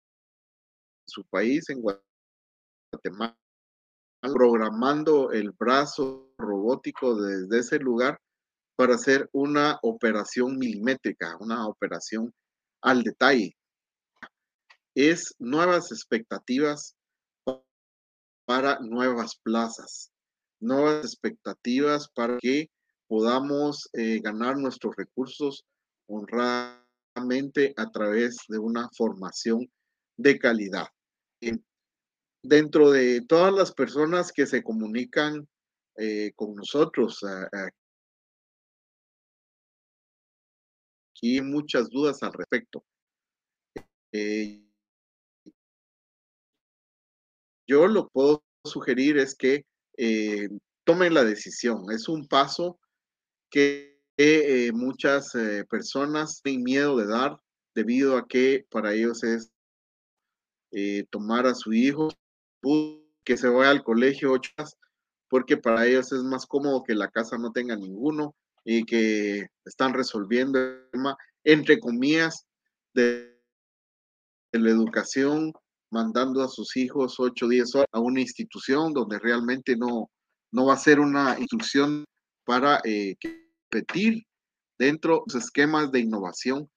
su 1.07 1.25
país, 1.25 1.67
en 1.69 1.81
Guatemala, 1.81 3.37
programando 4.21 5.31
el 5.31 5.51
brazo 5.51 6.33
robótico 6.37 7.15
desde 7.15 7.59
ese 7.59 7.79
lugar 7.79 8.19
para 8.75 8.95
hacer 8.95 9.29
una 9.31 9.79
operación 9.81 10.57
milimétrica, 10.57 11.37
una 11.39 11.67
operación 11.67 12.33
al 12.81 13.03
detalle 13.03 13.55
es 14.97 15.35
nuevas 15.37 15.91
expectativas 15.91 16.95
para 18.45 18.79
nuevas 18.79 19.35
plazas, 19.43 20.11
nuevas 20.59 21.05
expectativas 21.05 22.09
para 22.09 22.39
que 22.39 22.71
podamos 23.07 23.89
eh, 23.93 24.19
ganar 24.21 24.57
nuestros 24.57 24.95
recursos 24.95 25.65
honradamente. 26.07 27.73
a 27.77 27.89
través 27.91 28.37
de 28.47 28.59
una 28.59 28.89
formación 28.95 29.71
de 30.17 30.37
calidad. 30.37 30.87
Dentro 32.47 32.91
de 32.91 33.19
todas 33.27 33.53
las 33.53 33.73
personas 33.73 34.31
que 34.31 34.45
se 34.45 34.63
comunican 34.63 35.49
eh, 35.97 36.31
con 36.33 36.55
nosotros, 36.55 37.21
aquí 41.11 41.35
hay 41.39 41.41
muchas 41.41 41.89
dudas 41.89 42.23
al 42.23 42.31
respecto. 42.31 42.85
Eh, 44.13 44.65
yo 47.67 47.85
lo 47.85 48.07
puedo 48.07 48.41
sugerir 48.63 49.17
es 49.17 49.35
que 49.35 49.65
eh, 49.97 50.47
tomen 50.85 51.15
la 51.15 51.25
decisión. 51.25 51.91
Es 51.91 52.07
un 52.07 52.29
paso 52.29 52.79
que 53.51 53.99
muchas 54.73 55.33
personas 55.69 56.41
tienen 56.41 56.63
miedo 56.63 56.95
de 56.95 57.07
dar 57.07 57.41
debido 57.75 58.15
a 58.15 58.25
que 58.25 58.65
para 58.69 58.93
ellos 58.93 59.21
es 59.25 59.51
tomar 61.11 61.45
a 61.45 61.53
su 61.53 61.73
hijo, 61.73 62.09
que 63.23 63.37
se 63.37 63.49
vaya 63.49 63.71
al 63.71 63.83
colegio 63.83 64.31
ocho 64.31 64.51
horas, 64.57 64.77
porque 65.29 65.57
para 65.57 65.85
ellos 65.85 66.11
es 66.11 66.23
más 66.23 66.45
cómodo 66.45 66.83
que 66.83 66.95
la 66.95 67.09
casa 67.09 67.37
no 67.37 67.51
tenga 67.51 67.75
ninguno 67.75 68.35
y 68.63 68.83
que 68.85 69.47
están 69.65 69.93
resolviendo 69.93 70.59
el 70.59 70.89
tema, 70.91 71.17
entre 71.43 71.79
comillas, 71.79 72.45
de, 72.93 73.37
de 74.51 74.59
la 74.59 74.69
educación 74.69 75.53
mandando 75.89 76.43
a 76.43 76.49
sus 76.49 76.75
hijos 76.75 77.19
8 77.19 77.45
o 77.45 77.49
10 77.49 77.75
horas 77.75 77.87
a 77.91 77.99
una 77.99 78.21
institución 78.21 78.93
donde 78.93 79.19
realmente 79.19 79.75
no, 79.77 80.09
no 80.51 80.65
va 80.65 80.73
a 80.73 80.77
ser 80.77 80.99
una 80.99 81.37
instrucción 81.39 82.05
para 82.45 82.81
eh, 82.83 83.15
competir 83.69 84.23
dentro 84.77 85.23
de 85.27 85.33
los 85.33 85.43
esquemas 85.43 85.91
de 85.91 85.99
innovación 85.99 86.69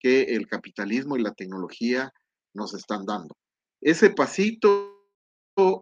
que 0.00 0.22
el 0.22 0.46
capitalismo 0.46 1.16
y 1.16 1.22
la 1.22 1.32
tecnología 1.32 2.12
nos 2.54 2.74
están 2.74 3.04
dando. 3.04 3.36
Ese 3.80 4.10
pasito 4.10 4.97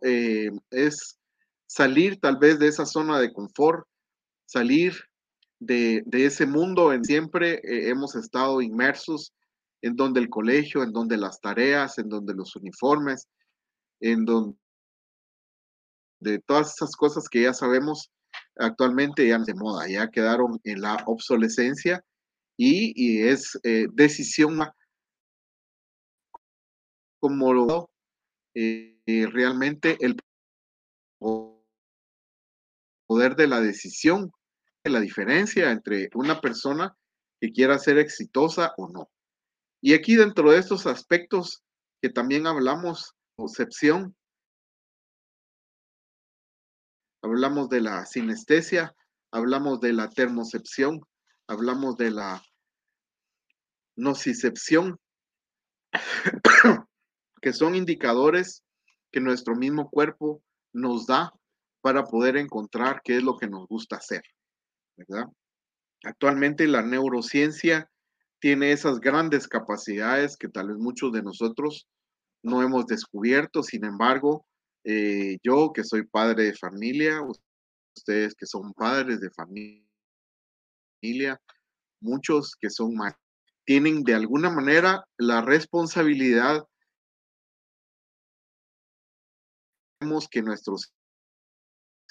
eh, 0.03 0.51
es 0.71 1.19
salir 1.67 2.19
tal 2.21 2.39
vez 2.39 2.59
de 2.59 2.69
esa 2.69 2.87
zona 2.87 3.19
de 3.19 3.33
confort, 3.33 3.87
salir 4.47 4.95
de, 5.59 6.05
ese 6.13 6.47
mundo 6.47 6.93
en 6.93 7.05
siempre 7.05 7.55
eh, 7.55 7.89
hemos 7.89 8.15
estado 8.15 8.63
inmersos 8.63 9.33
en 9.83 9.97
donde 9.97 10.21
el 10.21 10.29
colegio, 10.29 10.83
en 10.83 10.93
donde 10.93 11.17
las 11.17 11.41
tareas, 11.41 11.99
en 11.99 12.09
donde 12.09 12.35
los 12.35 12.57
uniformes, 12.57 13.29
en 14.01 14.25
donde 14.25 14.57
de 16.21 16.39
todas 16.39 16.75
esas 16.75 16.97
cosas 16.97 17.29
que 17.29 17.43
ya 17.43 17.53
sabemos 17.53 18.11
actualmente 18.57 19.29
ya 19.29 19.39
de 19.39 19.55
moda, 19.55 19.89
ya 19.89 20.11
quedaron 20.11 20.59
en 20.65 20.81
la 20.81 21.03
obsolescencia 21.07 22.03
y, 22.57 23.23
es 23.23 23.59
eh, 23.65 23.87
decisión 23.93 24.59
como 27.21 27.53
lo 27.53 27.91
eh, 28.55 28.96
realmente 29.07 29.97
el 30.01 30.17
poder 33.07 33.37
de 33.37 33.47
la 33.47 33.61
decisión, 33.61 34.33
la 34.85 35.01
diferencia 35.01 35.71
entre 35.71 36.11
una 36.15 36.41
persona 36.41 36.97
que 37.41 37.53
quiera 37.53 37.79
ser 37.79 37.99
exitosa 37.99 38.75
o 38.77 38.89
no. 38.89 39.11
Y 39.81 39.95
aquí 39.95 40.17
dentro 40.17 40.51
de 40.51 40.59
estos 40.59 40.87
aspectos 40.87 41.63
que 42.03 42.09
también 42.09 42.47
hablamos, 42.47 43.15
concepción, 43.37 44.17
hablamos 47.23 47.69
de 47.69 47.81
la 47.81 48.07
sinestesia, 48.07 48.95
hablamos 49.33 49.81
de 49.81 49.93
la 49.93 50.09
termocepción, 50.09 51.01
hablamos 51.49 51.97
de 51.97 52.11
la 52.11 52.43
nocicepción, 53.97 54.99
que 57.43 57.53
son 57.53 57.75
indicadores 57.75 58.63
que 59.13 59.21
nuestro 59.21 59.55
mismo 59.55 59.89
cuerpo 59.91 60.43
nos 60.73 61.07
da 61.07 61.33
para 61.81 62.05
poder 62.05 62.37
encontrar 62.37 63.01
qué 63.05 63.17
es 63.17 63.23
lo 63.23 63.37
que 63.37 63.49
nos 63.49 63.67
gusta 63.69 63.97
hacer, 63.97 64.23
¿verdad? 64.97 65.27
Actualmente 66.05 66.67
la 66.67 66.83
neurociencia 66.83 67.91
tiene 68.41 68.73
esas 68.73 69.01
grandes 69.01 69.49
capacidades 69.49 70.37
que 70.37 70.49
tal 70.49 70.69
vez 70.69 70.79
muchos 70.79 71.13
de 71.13 71.23
nosotros 71.23 71.87
no 72.43 72.63
hemos 72.63 72.87
descubierto. 72.87 73.63
Sin 73.63 73.85
embargo, 73.85 74.47
eh, 74.85 75.39
yo 75.43 75.73
que 75.73 75.85
soy 75.85 76.07
padre 76.07 76.45
de 76.45 76.55
familia, 76.55 77.21
ustedes 77.97 78.35
que 78.35 78.47
son 78.47 78.73
padres 78.75 79.21
de 79.21 79.31
familia, 79.31 79.83
muchos 82.01 82.55
que 82.61 82.71
son 82.71 82.95
más, 82.95 83.15
tienen 83.65 84.05
de 84.05 84.15
alguna 84.15 84.51
manera 84.51 85.05
la 85.19 85.41
responsabilidad 85.41 86.65
que 90.31 90.43
nuestros 90.43 90.93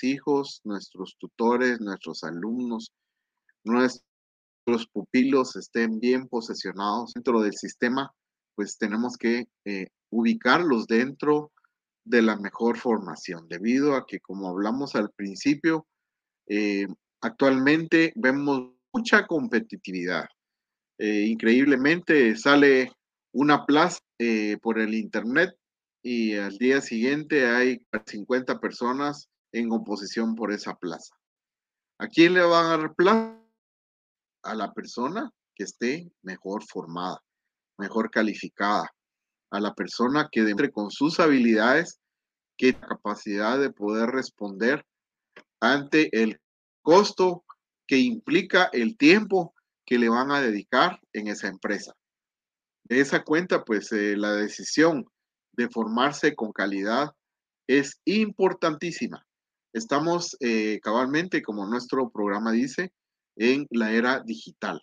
hijos, 0.01 0.61
nuestros 0.63 1.15
tutores, 1.17 1.79
nuestros 1.79 2.23
alumnos, 2.23 2.91
nuestros 3.63 4.05
los 4.65 4.87
pupilos 4.87 5.55
estén 5.55 5.99
bien 5.99 6.27
posesionados 6.27 7.13
dentro 7.13 7.41
del 7.41 7.53
sistema, 7.53 8.11
pues 8.55 8.77
tenemos 8.77 9.17
que 9.17 9.47
eh, 9.65 9.87
ubicarlos 10.09 10.87
dentro 10.87 11.51
de 12.03 12.21
la 12.21 12.35
mejor 12.37 12.77
formación, 12.77 13.47
debido 13.47 13.95
a 13.95 14.05
que, 14.05 14.19
como 14.19 14.49
hablamos 14.49 14.95
al 14.95 15.11
principio, 15.11 15.87
eh, 16.47 16.87
actualmente 17.21 18.13
vemos 18.15 18.71
mucha 18.93 19.25
competitividad. 19.27 20.25
Eh, 20.97 21.25
increíblemente 21.27 22.35
sale 22.35 22.91
una 23.33 23.65
plaza 23.65 23.99
por 24.61 24.79
el 24.79 24.93
Internet 24.93 25.57
y 26.07 26.37
al 26.37 26.55
día 26.59 26.81
siguiente 26.81 27.47
hay 27.47 27.83
50 28.05 28.59
personas 28.59 29.27
en 29.51 29.71
oposición 29.71 30.35
por 30.35 30.53
esa 30.53 30.75
plaza. 30.75 31.15
¿A 31.97 32.07
quién 32.07 32.35
le 32.35 32.41
van 32.41 32.65
a 32.67 32.77
dar 32.77 32.93
plaza? 32.93 33.41
a 34.43 34.53
la 34.53 34.71
persona 34.71 35.31
que 35.55 35.63
esté 35.63 36.11
mejor 36.21 36.63
formada, 36.63 37.19
mejor 37.79 38.11
calificada, 38.11 38.87
a 39.49 39.59
la 39.59 39.73
persona 39.73 40.29
que 40.31 40.41
entre 40.41 40.71
con 40.71 40.91
sus 40.91 41.19
habilidades, 41.19 41.99
que 42.55 42.75
capacidad 42.75 43.57
de 43.57 43.71
poder 43.71 44.11
responder 44.11 44.85
ante 45.59 46.09
el 46.21 46.39
costo 46.83 47.43
que 47.87 47.97
implica 47.97 48.69
el 48.71 48.95
tiempo 48.95 49.55
que 49.83 49.97
le 49.97 50.09
van 50.09 50.29
a 50.29 50.39
dedicar 50.39 50.99
en 51.11 51.29
esa 51.29 51.47
empresa. 51.47 51.93
De 52.83 52.99
esa 52.99 53.23
cuenta, 53.23 53.63
pues 53.63 53.91
eh, 53.93 54.15
la 54.15 54.33
decisión 54.33 55.07
de 55.55 55.69
formarse 55.69 56.35
con 56.35 56.51
calidad 56.51 57.11
es 57.67 57.99
importantísima. 58.05 59.25
Estamos 59.73 60.37
eh, 60.39 60.79
cabalmente, 60.81 61.41
como 61.41 61.65
nuestro 61.65 62.09
programa 62.09 62.51
dice, 62.51 62.93
en 63.35 63.67
la 63.69 63.91
era 63.91 64.21
digital. 64.21 64.79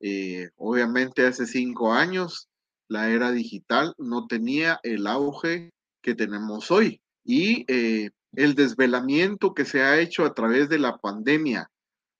Eh, 0.00 0.50
obviamente 0.56 1.26
hace 1.26 1.46
cinco 1.46 1.92
años 1.92 2.48
la 2.88 3.08
era 3.08 3.32
digital 3.32 3.94
no 3.98 4.26
tenía 4.26 4.78
el 4.82 5.06
auge 5.06 5.70
que 6.02 6.14
tenemos 6.14 6.70
hoy 6.70 7.00
y 7.24 7.64
eh, 7.72 8.10
el 8.34 8.54
desvelamiento 8.54 9.54
que 9.54 9.64
se 9.64 9.82
ha 9.82 9.98
hecho 9.98 10.24
a 10.24 10.34
través 10.34 10.68
de 10.68 10.78
la 10.78 10.98
pandemia 10.98 11.70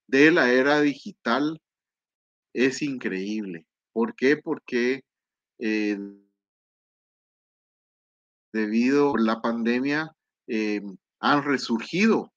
de 0.06 0.30
la 0.30 0.50
era 0.50 0.80
digital 0.80 1.60
es 2.54 2.80
increíble. 2.82 3.66
¿Por 3.92 4.14
qué? 4.14 4.36
Porque 4.36 5.02
debido 8.52 9.14
a 9.16 9.20
la 9.20 9.40
pandemia 9.40 10.12
han 11.20 11.42
resurgido 11.42 12.32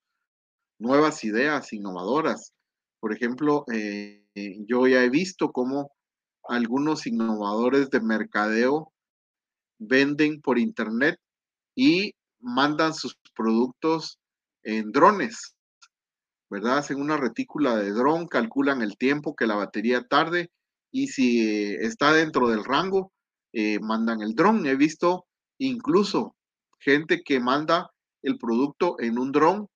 nuevas 0.79 1.23
ideas 1.23 1.71
innovadoras 1.73 2.53
por 2.99 3.13
ejemplo, 3.13 3.65
eh, 3.73 4.25
yo 4.67 4.87
ya 4.87 5.03
he 5.03 5.09
visto 5.09 5.51
cómo 5.51 5.91
algunos 6.47 7.07
innovadores 7.07 7.89
de 7.89 8.01
mercadeo 8.01 8.91
venden 9.79 10.41
por 10.41 10.59
internet 10.59 11.17
y 11.75 12.13
mandan 12.39 12.93
sus 12.93 13.15
productos 13.35 14.19
en 14.63 14.91
drones, 14.91 15.55
¿verdad? 16.49 16.79
Hacen 16.79 16.99
una 16.99 17.15
retícula 17.15 17.77
de 17.77 17.91
dron, 17.91 18.27
calculan 18.27 18.81
el 18.81 18.97
tiempo 18.97 19.35
que 19.35 19.47
la 19.47 19.55
batería 19.55 20.05
tarde 20.07 20.51
y 20.91 21.07
si 21.07 21.75
está 21.75 22.11
dentro 22.11 22.49
del 22.49 22.65
rango, 22.65 23.13
eh, 23.53 23.79
mandan 23.79 24.21
el 24.21 24.35
dron. 24.35 24.65
He 24.65 24.75
visto 24.75 25.25
incluso 25.59 26.35
gente 26.79 27.21
que 27.23 27.39
manda 27.39 27.91
el 28.23 28.37
producto 28.37 28.99
en 28.99 29.19
un 29.19 29.31
dron, 29.31 29.67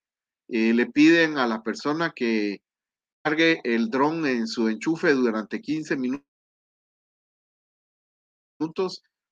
eh, 0.50 0.74
le 0.74 0.88
piden 0.88 1.38
a 1.38 1.48
la 1.48 1.64
persona 1.64 2.12
que 2.16 2.62
cargue 3.24 3.62
el 3.64 3.90
dron 3.90 4.26
en 4.26 4.48
su 4.48 4.68
enchufe 4.68 5.14
durante 5.14 5.62
15 5.62 5.96
minutos 5.96 6.24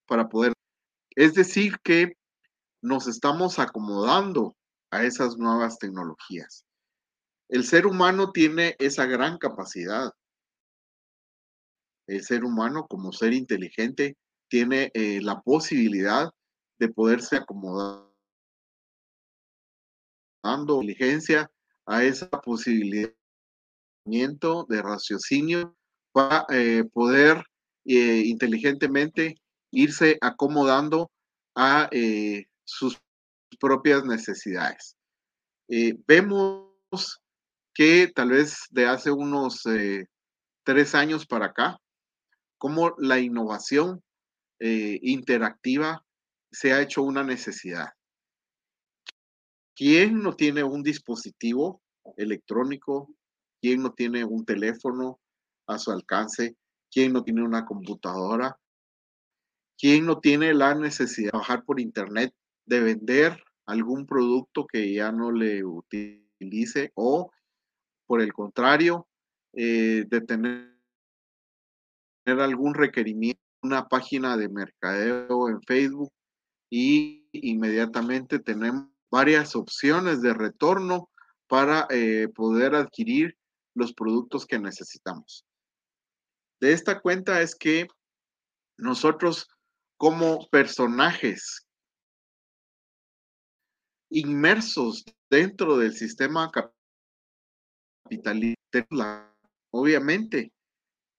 para 0.08 0.30
poder. 0.30 0.54
Es 1.16 1.34
decir, 1.34 1.78
que 1.84 2.14
nos 2.82 3.08
estamos 3.08 3.60
acomodando 3.60 4.56
a 4.92 5.04
esas 5.04 5.38
nuevas 5.38 5.78
tecnologías. 5.78 6.66
El 7.50 7.66
ser 7.66 7.86
humano 7.86 8.32
tiene 8.32 8.76
esa 8.80 9.06
gran 9.06 9.38
capacidad. 9.38 10.12
el 12.08 12.24
ser 12.24 12.44
humano 12.44 12.88
como 12.90 13.14
ser 13.14 13.32
inteligente 13.32 14.18
tiene 14.50 14.92
eh, 14.94 15.22
la 15.22 15.40
posibilidad 15.42 16.30
de 16.82 16.89
poderse 16.89 17.36
acomodar 17.36 18.10
dando 20.44 20.82
inteligencia 20.82 21.48
a 21.86 22.04
esa 22.04 22.28
posibilidad 22.28 23.13
de 24.04 24.82
raciocinio 24.82 25.78
para 26.12 26.48
eh, 26.50 26.84
poder 26.91 27.46
eh, 27.86 28.24
inteligentemente 28.26 29.36
irse 29.72 30.17
acomodando 30.22 31.12
a 31.56 31.88
sus 32.65 33.00
propias 33.60 34.04
necesidades. 34.04 34.96
vemos 36.08 37.22
que 37.76 38.12
tal 38.15 38.30
vez 38.30 38.65
de 38.72 38.88
hace 38.88 39.12
unos 39.12 39.63
tres 40.63 40.96
años 40.96 41.28
para 41.28 41.48
acá, 41.48 41.78
como 42.58 42.96
la 42.98 43.20
innovación 43.20 44.02
eh, 44.60 45.00
interactiva 45.02 46.04
se 46.52 46.74
ha 46.74 46.82
hecho 46.82 47.04
una 47.04 47.24
necesidad. 47.24 47.90
¿Quién 49.76 50.22
no 50.22 50.36
tiene 50.36 50.64
un 50.64 50.84
dispositivo 50.84 51.82
electrónico? 52.18 53.14
¿Quién 53.62 53.82
no 53.82 53.94
tiene 53.94 54.26
un 54.26 54.46
teléfono 54.46 55.20
a 55.68 55.78
su 55.78 55.92
alcance? 55.92 56.58
¿Quién 56.92 57.14
no 57.14 57.24
tiene 57.24 57.44
una 57.44 57.66
computadora? 57.66 58.58
¿Quién 59.78 60.06
no 60.06 60.20
tiene 60.20 60.54
la 60.54 60.76
necesidad 60.76 61.28
de 61.28 61.32
trabajar 61.32 61.64
por 61.64 61.80
internet, 61.80 62.34
de 62.66 62.82
vender 62.82 63.44
algún 63.66 64.06
producto 64.06 64.68
que 64.68 64.94
ya 64.94 65.12
no 65.12 65.32
le 65.32 65.64
utilice 65.64 66.92
o, 66.96 67.32
por 68.06 68.22
el 68.22 68.34
contrario, 68.34 69.08
eh, 69.54 70.06
de 70.08 70.22
tener 70.22 70.76
algún 72.26 72.74
requerimiento, 72.74 73.42
una 73.64 73.88
página 73.88 74.38
de 74.38 74.50
mercadeo 74.50 75.50
en 75.50 75.62
Facebook 75.62 76.12
y 76.72 77.28
inmediatamente 77.34 78.40
tenemos 78.40 78.88
varias 79.12 79.56
opciones 79.56 80.22
de 80.22 80.34
retorno 80.34 81.10
para 81.48 81.86
eh, 81.90 82.30
poder 82.34 82.76
adquirir 82.76 83.38
los 83.76 83.94
productos 83.94 84.46
que 84.46 84.58
necesitamos. 84.58 85.46
De 86.62 86.72
esta 86.72 87.02
cuenta 87.02 87.42
es 87.42 87.56
que 87.56 87.88
nosotros 88.78 89.50
como 89.98 90.48
personajes 90.50 91.68
inmersos 94.10 95.04
dentro 95.30 95.78
del 95.78 95.94
sistema 95.94 96.50
capitalista, 98.06 99.36
obviamente 99.72 100.54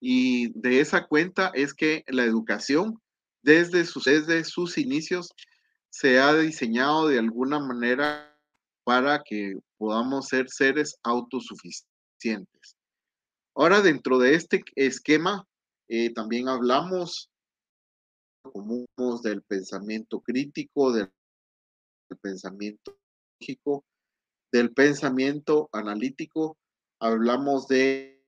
y 0.01 0.53
de 0.59 0.81
esa 0.81 1.07
cuenta 1.07 1.53
es 1.55 1.75
que 1.75 2.05
la 2.09 2.25
educación 2.25 3.02
desde 3.43 3.85
sus, 3.85 4.05
desde 4.05 4.45
sus 4.45 4.79
inicios 4.79 5.29
se 5.91 6.19
ha 6.19 6.35
diseñado 6.35 7.09
de 7.09 7.19
alguna 7.19 7.59
manera 7.59 8.39
para 8.85 9.23
que 9.23 9.55
podamos 9.77 10.29
ser 10.29 10.49
seres 10.49 10.97
autosuficientes. 11.03 12.77
Ahora, 13.55 13.83
dentro 13.83 14.19
de 14.19 14.35
este 14.35 14.63
esquema, 14.77 15.47
eh, 15.89 16.13
también 16.15 16.49
hablamos 16.49 17.31
del 19.23 19.43
pensamiento 19.43 20.21
crítico, 20.21 20.93
del, 20.93 21.11
del 22.09 22.19
pensamiento 22.19 22.99
lógico, 23.41 23.85
del 24.51 24.73
pensamiento 24.73 25.69
analítico, 25.73 26.59
hablamos 27.01 27.69
de 27.69 28.25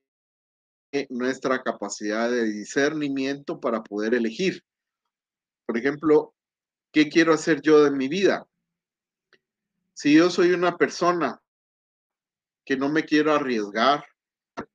nuestra 1.09 1.61
capacidad 1.63 2.29
de 2.29 2.45
discernimiento 2.45 3.59
para 3.59 3.83
poder 3.83 4.13
elegir. 4.13 4.63
Por 5.65 5.77
ejemplo, 5.77 6.33
¿qué 6.91 7.09
quiero 7.09 7.33
hacer 7.33 7.61
yo 7.61 7.83
de 7.83 7.91
mi 7.91 8.07
vida? 8.07 8.47
Si 9.93 10.13
yo 10.13 10.29
soy 10.29 10.51
una 10.51 10.77
persona 10.77 11.41
que 12.65 12.77
no 12.77 12.89
me 12.89 13.03
quiero 13.03 13.33
arriesgar 13.33 14.05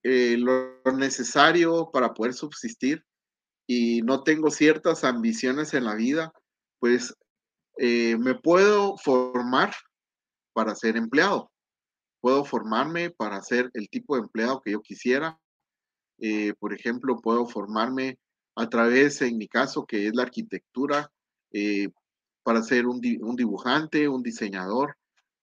eh, 0.02 0.36
lo 0.38 0.82
necesario 0.96 1.90
para 1.92 2.14
poder 2.14 2.34
subsistir 2.34 3.04
y 3.66 4.02
no 4.02 4.22
tengo 4.22 4.50
ciertas 4.50 5.04
ambiciones 5.04 5.74
en 5.74 5.84
la 5.84 5.94
vida, 5.94 6.32
pues 6.78 7.14
eh, 7.78 8.16
me 8.18 8.34
puedo 8.34 8.96
formar 8.96 9.74
para 10.52 10.74
ser 10.74 10.96
empleado. 10.96 11.50
Puedo 12.20 12.44
formarme 12.44 13.10
para 13.10 13.40
ser 13.42 13.70
el 13.74 13.88
tipo 13.88 14.16
de 14.16 14.22
empleado 14.22 14.60
que 14.60 14.72
yo 14.72 14.82
quisiera 14.82 15.38
eh, 16.20 16.52
por 16.58 16.74
ejemplo, 16.74 17.20
puedo 17.20 17.46
formarme 17.46 18.18
a 18.56 18.68
través, 18.68 19.22
en 19.22 19.38
mi 19.38 19.48
caso, 19.48 19.86
que 19.86 20.06
es 20.06 20.14
la 20.14 20.22
arquitectura, 20.22 21.12
eh, 21.52 21.90
para 22.42 22.62
ser 22.62 22.86
un, 22.86 23.00
dibujante, 23.00 24.08
un 24.08 24.22
diseñador, 24.22 24.96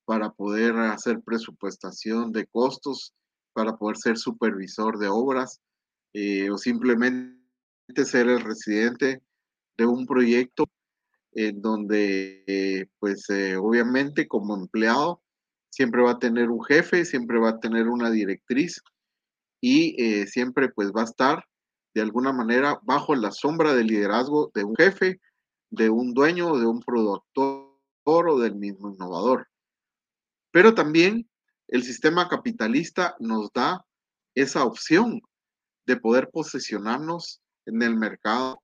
para 0.06 0.32
poder 0.32 0.76
hacer 0.78 1.22
presupuestación 1.22 2.32
de 2.32 2.48
costos, 2.48 3.14
para 3.54 3.78
poder 3.78 3.98
ser 3.98 4.18
supervisor 4.18 4.98
de 4.98 5.08
obras 5.08 5.60
eh, 6.14 6.50
o 6.50 6.58
simplemente 6.58 7.36
ser 8.06 8.28
el 8.30 8.42
residente 8.42 9.22
de 9.78 9.86
un 9.86 10.06
proyecto 10.06 10.66
en 11.34 11.62
donde, 11.62 12.90
pues 13.00 13.28
obviamente 13.60 14.28
como 14.28 14.56
empleado, 14.56 15.22
siempre 15.70 16.02
va 16.02 16.12
a 16.12 16.20
tener 16.20 16.50
un 16.50 16.64
jefe, 16.64 17.06
siempre 17.06 17.38
va 17.38 17.50
a 17.50 17.60
tener 17.60 17.88
una 17.88 18.10
directriz 18.10 18.82
y 19.62 20.02
eh, 20.02 20.26
siempre 20.26 20.70
pues 20.70 20.92
va 20.92 21.02
a 21.02 21.06
estar 21.06 21.46
de 21.98 22.04
alguna 22.04 22.32
manera 22.32 22.80
bajo 22.84 23.16
la 23.16 23.32
sombra 23.32 23.74
del 23.74 23.88
liderazgo 23.88 24.52
de 24.54 24.64
un 24.64 24.76
jefe, 24.76 25.20
de 25.72 25.90
un 25.90 26.14
dueño, 26.14 26.56
de 26.60 26.68
un 26.68 26.80
productor 26.80 27.74
o 28.06 28.40
del 28.40 28.54
mismo 28.54 28.92
innovador. 28.92 29.48
Pero 30.52 30.76
también 30.76 31.28
el 31.68 31.82
sistema 31.82 32.30
capitalista 32.30 33.16
nos 33.20 33.52
da 33.52 33.84
esa 34.36 34.64
opción 34.64 35.22
de 35.88 35.98
poder 35.98 36.30
posicionarnos 36.30 37.42
en 37.66 37.82
el 37.82 37.96
mercado 37.96 38.62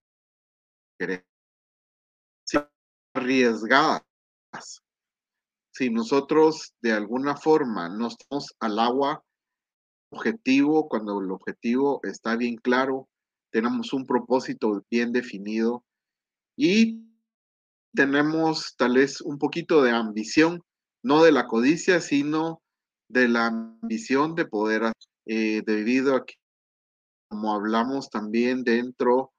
arriesgadas. 3.16 4.04
Si 5.72 5.90
nosotros 5.90 6.76
de 6.82 6.92
alguna 6.92 7.36
forma 7.36 7.90
nos 7.90 8.14
estamos 8.14 8.56
al 8.60 8.78
agua 8.78 9.24
objetivo, 10.12 10.88
cuando 10.88 11.20
el 11.20 11.32
objetivo 11.32 12.00
está 12.04 12.36
bien 12.36 12.58
claro, 12.58 13.10
tenemos 13.54 13.94
un 13.94 14.06
propósito 14.08 14.84
bien 14.90 15.12
definido 15.12 15.86
y 16.58 17.04
tenemos 17.94 18.76
tal 18.76 18.96
vez 18.96 19.22
un 19.22 19.38
poquito 19.38 19.84
de 19.84 19.92
ambición, 19.92 20.64
no 21.04 21.24
de 21.24 21.32
la 21.32 21.46
codicia, 21.46 22.02
sino 22.02 22.64
de 23.08 23.28
la 23.28 23.46
ambición 23.46 24.34
de 24.34 24.48
poder, 24.48 24.92
eh, 25.28 25.62
debido 25.68 26.16
a 26.16 26.26
que, 26.26 26.34
como 27.30 27.54
hablamos 27.54 28.10
también 28.10 28.64
dentro 28.64 29.32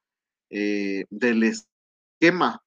eh, 0.49 1.03
del 1.09 1.43
esquema 1.43 2.61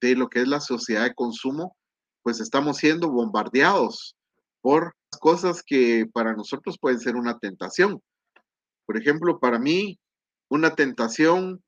de 0.00 0.16
lo 0.16 0.30
que 0.30 0.40
es 0.40 0.48
la 0.48 0.60
sociedad 0.60 1.04
de 1.04 1.14
consumo, 1.14 1.76
pues 2.22 2.40
estamos 2.40 2.78
siendo 2.78 3.10
bombardeados 3.10 4.16
por 4.62 4.94
cosas 5.20 5.62
que 5.62 6.06
para 6.10 6.34
nosotros 6.34 6.78
pueden 6.80 7.00
ser 7.00 7.16
una 7.16 7.38
tentación. 7.38 8.00
Por 8.86 8.96
ejemplo, 8.96 9.38
para 9.38 9.58
mí, 9.58 9.98
una 10.48 10.74
tentación 10.74 11.62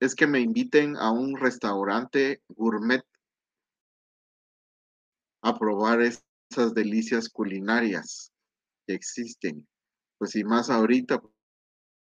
es 0.00 0.14
que 0.14 0.26
me 0.26 0.40
inviten 0.40 0.96
a 0.96 1.10
un 1.10 1.36
restaurante 1.36 2.42
gourmet 2.48 3.02
a 5.42 5.58
probar 5.58 6.00
esas 6.02 6.74
delicias 6.74 7.28
culinarias 7.28 8.32
que 8.86 8.94
existen. 8.94 9.66
Pues 10.18 10.34
y 10.36 10.44
más 10.44 10.70
ahorita 10.70 11.22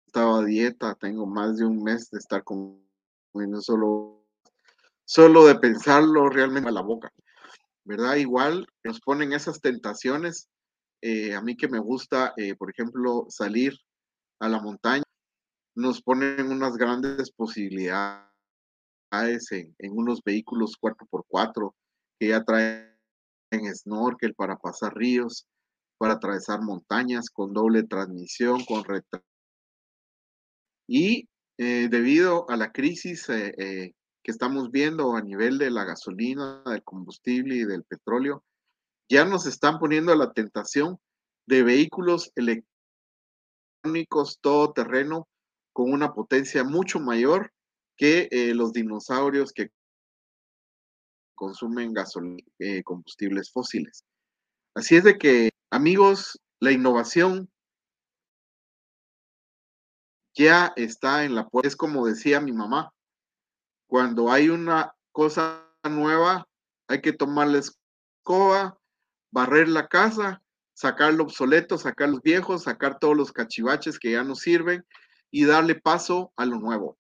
estaba 0.07 0.45
dieta, 0.45 0.95
tengo 0.95 1.27
más 1.27 1.57
de 1.57 1.65
un 1.65 1.83
mes 1.83 2.11
de 2.11 2.19
estar 2.19 2.45
comiendo 2.45 3.61
solo, 3.61 4.27
solo 5.05 5.47
de 5.47 5.57
pensarlo 5.57 6.29
realmente 6.29 6.69
a 6.69 6.73
la 6.73 6.83
boca. 6.83 7.13
¿verdad? 7.85 8.17
Igual 8.17 8.67
nos 8.85 9.01
ponen 9.01 9.33
esas 9.33 9.61
tentaciones. 9.61 10.49
Eh, 11.01 11.35
a 11.35 11.41
mí 11.41 11.57
que 11.57 11.69
me 11.69 11.81
gusta, 11.81 12.33
eh, 12.37 12.55
por 12.55 12.71
ejemplo, 12.71 13.27
salir 13.29 13.77
a 14.41 14.49
la 14.49 14.61
montaña, 14.61 15.02
nos 15.75 16.03
ponen 16.03 16.51
unas 16.51 16.77
grandes 16.77 17.31
posibilidades 17.33 18.31
en, 19.51 19.75
unos 19.91 20.23
vehículos 20.23 20.77
4x4 20.81 21.75
que 22.19 22.29
ya 22.29 22.45
traen 22.45 22.93
snorkel 23.75 24.35
para 24.35 24.57
pasar 24.57 24.95
ríos, 24.95 25.47
para 25.99 26.15
atravesar 26.15 26.63
montañas 26.63 27.31
con 27.31 27.53
doble 27.53 27.83
transmisión, 27.85 28.65
con 28.65 28.85
retraso. 28.85 29.25
Y 30.89 31.29
eh, 31.59 31.89
debido 31.91 32.49
a 32.51 32.57
la 32.57 32.73
crisis 32.73 33.27
que 33.27 33.95
estamos 34.25 34.71
viendo 34.71 35.17
a 35.17 35.23
nivel 35.23 35.59
de 35.59 35.71
la 35.71 35.85
gasolina, 35.85 36.63
del 36.67 36.83
combustible 36.83 37.57
y 37.57 37.65
del 37.65 37.85
petróleo, 37.85 38.45
ya 39.11 39.25
nos 39.25 39.47
están 39.47 39.79
poniendo 39.79 40.15
la 40.15 40.33
tentación 40.33 40.99
de 41.47 41.63
vehículos 41.63 42.33
electrónicos 42.35 44.39
todoterreno 44.41 45.29
con 45.73 45.93
una 45.93 46.13
potencia 46.13 46.65
mucho 46.65 47.01
mayor 47.01 47.53
que 47.97 48.29
eh, 48.31 48.55
los 48.55 48.73
dinosaurios 48.73 49.53
que 49.53 49.71
consumen 51.35 51.93
gasolina, 51.93 52.43
eh, 52.59 52.83
combustibles 52.83 53.51
fósiles. 53.51 54.05
Así 54.75 54.97
es 54.97 55.05
de 55.05 55.19
que, 55.19 55.51
amigos, 55.71 56.41
la 56.61 56.73
innovación 56.73 57.51
ya 60.35 60.73
está 60.77 61.25
en 61.25 61.35
la 61.35 61.49
puerta. 61.49 61.69
Es 61.69 61.77
como 61.77 62.07
decía 62.07 62.41
mi 62.41 62.53
mamá, 62.53 62.93
cuando 63.87 64.31
hay 64.31 64.49
una 64.49 64.95
cosa 65.11 65.69
nueva, 65.85 66.49
hay 66.89 67.01
que 67.01 67.13
tomar 67.13 67.49
la 67.49 67.59
escoba, 67.59 68.79
barrer 69.31 69.69
la 69.69 69.89
casa, 69.89 70.43
sacar 70.75 71.15
lo 71.15 71.25
obsoleto, 71.25 71.77
sacar 71.77 72.09
los 72.09 72.23
viejos, 72.23 72.65
sacar 72.65 72.99
todos 72.99 73.17
los 73.17 73.33
cachivaches 73.33 73.99
que 73.99 74.13
ya 74.13 74.25
no 74.25 74.35
sirven 74.35 74.85
y 75.33 75.47
darle 75.47 75.75
paso 75.75 76.33
a 76.37 76.45
lo 76.45 76.61
nuevo, 76.61 76.99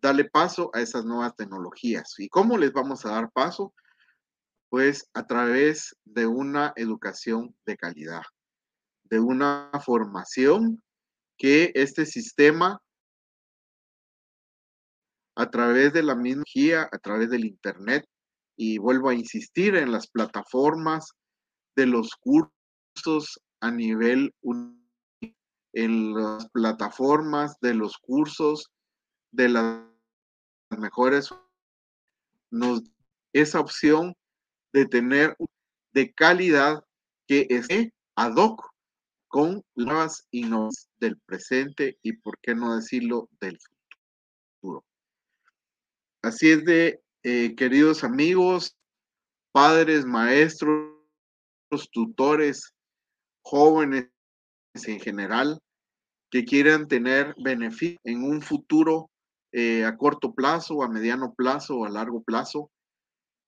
darle 0.00 0.24
paso 0.24 0.70
a 0.72 0.80
esas 0.80 1.04
nuevas 1.04 1.34
tecnologías. 1.36 2.14
¿Y 2.18 2.28
cómo 2.28 2.56
les 2.56 2.72
vamos 2.72 3.04
a 3.04 3.10
dar 3.10 3.30
paso? 3.32 3.74
Pues 4.70 5.10
a 5.12 5.26
través 5.26 5.96
de 6.04 6.26
una 6.26 6.72
educación 6.76 7.54
de 7.66 7.76
calidad, 7.76 8.22
de 9.02 9.18
una 9.20 9.70
formación 9.84 10.82
que 11.36 11.72
este 11.74 12.06
sistema 12.06 12.80
a 15.36 15.50
través 15.50 15.92
de 15.92 16.04
la 16.04 16.14
misma 16.14 16.44
guía, 16.54 16.88
a 16.92 16.98
través 16.98 17.28
del 17.28 17.44
Internet, 17.44 18.06
y 18.56 18.78
vuelvo 18.78 19.08
a 19.08 19.14
insistir 19.14 19.74
en 19.74 19.90
las 19.90 20.06
plataformas 20.06 21.10
de 21.74 21.86
los 21.86 22.10
cursos 22.20 23.40
a 23.60 23.72
nivel 23.72 24.32
en 25.74 26.14
las 26.14 26.48
plataformas 26.50 27.58
de 27.60 27.74
los 27.74 27.98
cursos 27.98 28.70
de 29.32 29.48
las 29.48 29.82
mejores 30.70 31.30
nos 32.50 32.82
esa 33.32 33.60
opción 33.60 34.16
de 34.72 34.86
tener 34.86 35.36
de 35.92 36.12
calidad 36.12 36.84
que 37.26 37.46
esté 37.50 37.92
ad 38.16 38.36
hoc 38.36 38.70
con 39.28 39.64
nuevas 39.74 40.26
innovaciones 40.30 40.88
del 40.98 41.18
presente 41.26 41.98
y 42.02 42.12
por 42.12 42.38
qué 42.40 42.54
no 42.54 42.76
decirlo 42.76 43.28
del 43.40 43.58
futuro. 44.60 44.84
Así 46.22 46.52
es 46.52 46.64
de, 46.64 47.02
eh, 47.24 47.54
queridos 47.56 48.04
amigos, 48.04 48.76
padres, 49.50 50.06
maestros, 50.06 50.94
tutores, 51.90 52.72
jóvenes 53.42 54.13
en 54.74 55.00
general, 55.00 55.60
que 56.30 56.44
quieran 56.44 56.88
tener 56.88 57.34
beneficio 57.42 58.00
en 58.04 58.24
un 58.24 58.42
futuro 58.42 59.10
eh, 59.52 59.84
a 59.84 59.96
corto 59.96 60.34
plazo, 60.34 60.82
a 60.82 60.88
mediano 60.88 61.32
plazo 61.32 61.78
o 61.78 61.84
a 61.84 61.90
largo 61.90 62.22
plazo, 62.24 62.70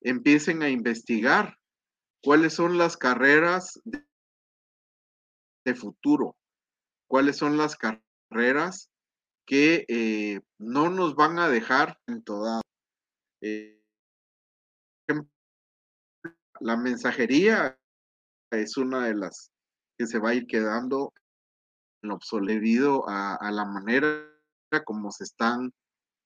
empiecen 0.03 0.63
a 0.63 0.71
investigar 0.71 1.57
cuáles 2.23 2.55
son 2.55 2.79
las 2.79 2.97
carreras 2.97 3.81
de 5.65 5.75
futuro, 5.75 6.37
cuáles 7.09 7.37
son 7.37 7.57
las 7.57 7.77
carreras 7.77 8.89
que 9.47 9.85
eh, 9.89 10.41
no 10.59 10.91
nos 10.91 11.17
van 11.17 11.41
a 11.41 11.49
dejar 11.49 11.99
en 12.07 12.23
toda 12.23 12.61
eh, 13.43 13.83
la 16.61 16.77
mensajería 16.77 17.79
es 18.51 18.77
una 18.77 19.07
de 19.07 19.15
las 19.15 19.51
que 19.97 20.07
se 20.07 20.19
va 20.19 20.31
a 20.31 20.35
ir 20.35 20.47
quedando 20.47 21.13
en 22.03 22.11
obsoleto 22.11 23.09
a, 23.09 23.37
a 23.37 23.51
la 23.51 23.65
manera 23.65 24.37
como 24.85 25.11
se 25.11 25.25
están 25.25 25.73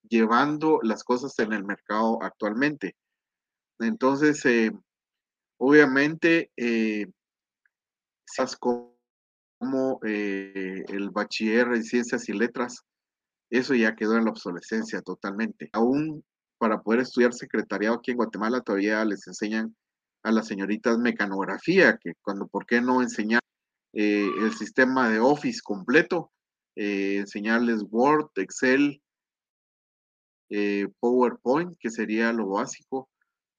llevando 0.09 0.79
las 0.83 1.03
cosas 1.03 1.37
en 1.39 1.53
el 1.53 1.63
mercado 1.63 2.21
actualmente. 2.21 2.95
Entonces, 3.79 4.43
eh, 4.45 4.71
obviamente, 5.57 6.51
eh, 6.57 7.07
como 8.59 9.99
eh, 10.05 10.83
el 10.87 11.09
bachiller 11.09 11.67
en 11.67 11.83
ciencias 11.83 12.29
y 12.29 12.33
letras, 12.33 12.81
eso 13.49 13.75
ya 13.75 13.95
quedó 13.95 14.17
en 14.17 14.25
la 14.25 14.31
obsolescencia 14.31 15.01
totalmente. 15.01 15.69
Aún 15.73 16.23
para 16.57 16.81
poder 16.81 17.01
estudiar 17.01 17.33
secretariado 17.33 17.95
aquí 17.95 18.11
en 18.11 18.17
Guatemala 18.17 18.61
todavía 18.61 19.03
les 19.03 19.27
enseñan 19.27 19.75
a 20.23 20.31
las 20.31 20.47
señoritas 20.47 20.97
mecanografía, 20.99 21.97
que 21.97 22.13
cuando, 22.21 22.47
¿por 22.47 22.65
qué 22.65 22.81
no 22.81 23.01
enseñar 23.01 23.41
eh, 23.93 24.27
el 24.39 24.53
sistema 24.53 25.09
de 25.09 25.19
Office 25.19 25.61
completo? 25.63 26.31
Eh, 26.75 27.17
enseñarles 27.17 27.83
Word, 27.89 28.29
Excel, 28.35 29.01
eh, 30.49 30.87
PowerPoint, 30.99 31.77
que 31.79 31.89
sería 31.89 32.31
lo 32.33 32.49
básico 32.49 33.09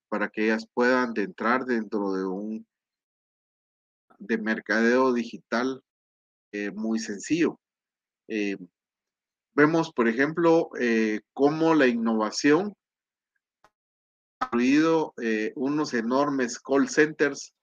para 0.08 0.28
que 0.28 0.44
ellas 0.44 0.66
puedan 0.72 1.12
entrar 1.16 1.64
dentro 1.64 2.12
de 2.14 2.24
un 2.26 2.66
de 4.18 4.38
mercadeo 4.38 5.12
digital 5.12 5.82
muy 6.74 6.98
sencillo. 6.98 7.58
vemos, 9.54 9.90
por 9.92 10.06
ejemplo, 10.06 10.68
cómo 11.32 11.74
la 11.74 11.86
innovación 11.86 12.76
incluido 14.42 15.14
eh, 15.22 15.52
unos 15.56 15.94
enormes 15.94 16.58
call 16.58 16.88
centers 16.88 17.54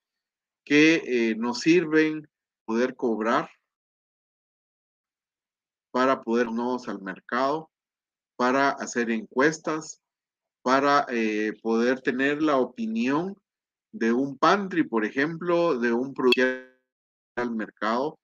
que 0.63 1.01
eh, 1.05 1.36
nos 1.36 1.60
sirven 1.60 2.27
poder 2.69 2.95
cobrar 2.95 3.49
para 5.89 6.21
podernos 6.21 6.88
al 6.88 7.01
mercado, 7.01 7.71
para 8.36 8.69
hacer 8.69 9.10
encuestas, 9.10 9.99
para 10.62 11.08
eh, 11.10 11.53
poder 11.63 11.99
tener 12.01 12.43
la 12.43 12.58
opinión 12.58 13.36
de 13.91 14.13
un 14.13 14.38
pantry, 14.38 14.84
por 14.84 15.03
ejemplo, 15.03 15.79
de 15.79 15.91
un 15.91 16.13
producto 16.13 16.43
al 17.38 17.55
mercado. 17.55 18.19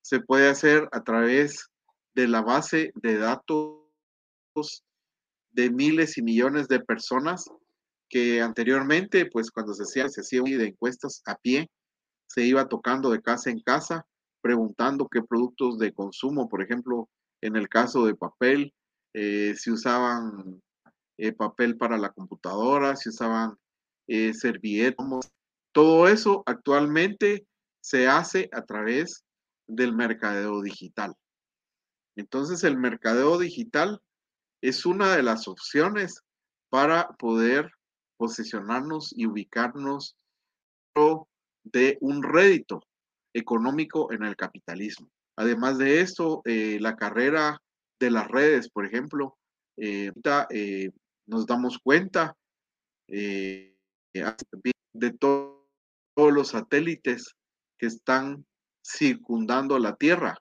Se 0.00 0.20
puede 0.20 0.48
hacer 0.48 0.88
a 0.90 1.04
través 1.04 1.68
de 2.14 2.26
la 2.26 2.40
base 2.40 2.90
de 2.94 3.18
datos 3.18 3.82
de 5.50 5.68
miles 5.68 6.16
y 6.16 6.22
millones 6.22 6.68
de 6.68 6.80
personas 6.80 7.44
que 8.08 8.40
anteriormente, 8.40 9.26
pues 9.26 9.50
cuando 9.50 9.74
se 9.74 9.82
hacía, 9.82 10.08
se 10.08 10.22
hacía 10.22 10.40
de 10.40 10.68
encuestas 10.68 11.20
a 11.26 11.34
pie, 11.36 11.68
se 12.28 12.44
iba 12.44 12.68
tocando 12.68 13.10
de 13.10 13.22
casa 13.22 13.50
en 13.50 13.60
casa, 13.60 14.06
preguntando 14.40 15.08
qué 15.08 15.22
productos 15.22 15.78
de 15.78 15.92
consumo, 15.92 16.48
por 16.48 16.62
ejemplo, 16.62 17.08
en 17.40 17.56
el 17.56 17.68
caso 17.68 18.04
de 18.06 18.14
papel, 18.14 18.74
eh, 19.14 19.54
si 19.56 19.70
usaban 19.70 20.62
eh, 21.16 21.32
papel 21.32 21.76
para 21.76 21.98
la 21.98 22.10
computadora, 22.10 22.94
si 22.96 23.08
usaban 23.08 23.56
eh, 24.06 24.34
servilletas, 24.34 25.30
todo 25.72 26.08
eso 26.08 26.42
actualmente 26.46 27.46
se 27.80 28.06
hace 28.06 28.48
a 28.52 28.62
través 28.62 29.24
del 29.66 29.94
mercadeo 29.94 30.62
digital. 30.62 31.14
Entonces 32.16 32.64
el 32.64 32.76
mercadeo 32.76 33.38
digital 33.38 34.00
es 34.60 34.86
una 34.86 35.14
de 35.14 35.22
las 35.22 35.46
opciones 35.46 36.22
para 36.68 37.08
poder 37.18 37.70
posicionarnos 38.16 39.12
y 39.16 39.26
ubicarnos 39.26 40.16
de 41.72 41.98
un 42.00 42.22
rédito 42.22 42.82
económico 43.34 44.12
en 44.12 44.24
el 44.24 44.36
capitalismo. 44.36 45.08
Además 45.36 45.78
de 45.78 46.00
esto, 46.00 46.42
eh, 46.44 46.78
la 46.80 46.96
carrera 46.96 47.60
de 48.00 48.10
las 48.10 48.28
redes, 48.28 48.68
por 48.70 48.86
ejemplo, 48.86 49.36
eh, 49.76 50.12
eh, 50.50 50.90
nos 51.26 51.46
damos 51.46 51.78
cuenta 51.78 52.36
de 53.06 53.74
todos 55.18 55.62
los 56.16 56.48
satélites 56.48 57.34
que 57.78 57.86
están 57.86 58.44
circundando 58.82 59.78
la 59.78 59.94
Tierra. 59.96 60.38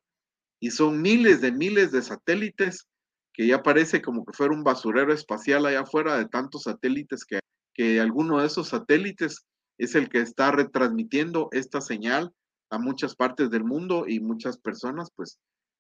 Y 0.60 0.72
son 0.72 1.02
miles 1.02 1.42
de 1.42 1.52
miles 1.52 1.92
de 1.92 2.02
satélites 2.02 2.88
que 3.34 3.46
ya 3.46 3.62
parece 3.62 4.02
como 4.02 4.26
que 4.26 4.34
fuera 4.34 4.56
un 4.56 4.64
basurero 4.64 5.14
espacial 5.14 5.66
allá 5.68 5.82
afuera 5.82 6.18
de 6.18 6.26
tantos 6.28 6.64
satélites 6.64 7.24
que 7.24 7.40
que 7.78 8.02
alguno 8.02 8.40
de 8.40 8.48
esos 8.48 8.70
satélites 8.70 9.46
es 9.78 9.96
el 9.96 10.10
que 10.10 10.20
está 10.20 10.52
retransmitiendo 10.52 11.50
esta 11.52 11.82
señal 11.82 12.34
a 12.70 12.78
muchas 12.78 13.16
partes 13.16 13.50
del 13.50 13.64
mundo 13.64 14.06
y 14.08 14.20
muchas 14.20 14.58
personas 14.58 15.10
pues 15.16 15.40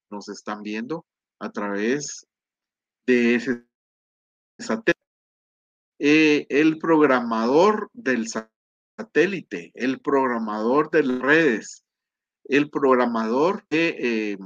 nos 0.10 0.30
están 0.30 0.64
viendo 0.64 1.06
a 1.40 1.52
través 1.52 2.26
de 3.06 3.36
ese 3.36 3.66
satélite. 4.60 4.98
Eh, 6.00 6.46
el 6.50 6.78
programador 6.78 7.90
del 7.94 8.28
satélite, 8.28 9.72
el 9.74 10.00
programador 10.00 10.92
de 10.92 11.04
las 11.04 11.20
redes, 11.20 11.84
el 12.46 12.70
programador 12.70 13.66
de 13.70 13.96
eh, 14.00 14.38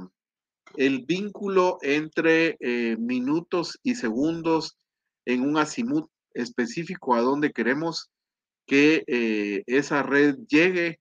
el 0.76 1.04
vínculo 1.04 1.78
entre 1.82 2.56
eh, 2.60 2.96
minutos 2.98 3.78
y 3.82 3.96
segundos 3.96 4.78
en 5.26 5.42
un 5.42 5.58
azimut 5.58 6.10
específico 6.32 7.14
a 7.14 7.20
dónde 7.20 7.52
queremos 7.52 8.10
que 8.66 9.04
eh, 9.06 9.62
esa 9.66 10.02
red 10.02 10.36
llegue 10.48 11.00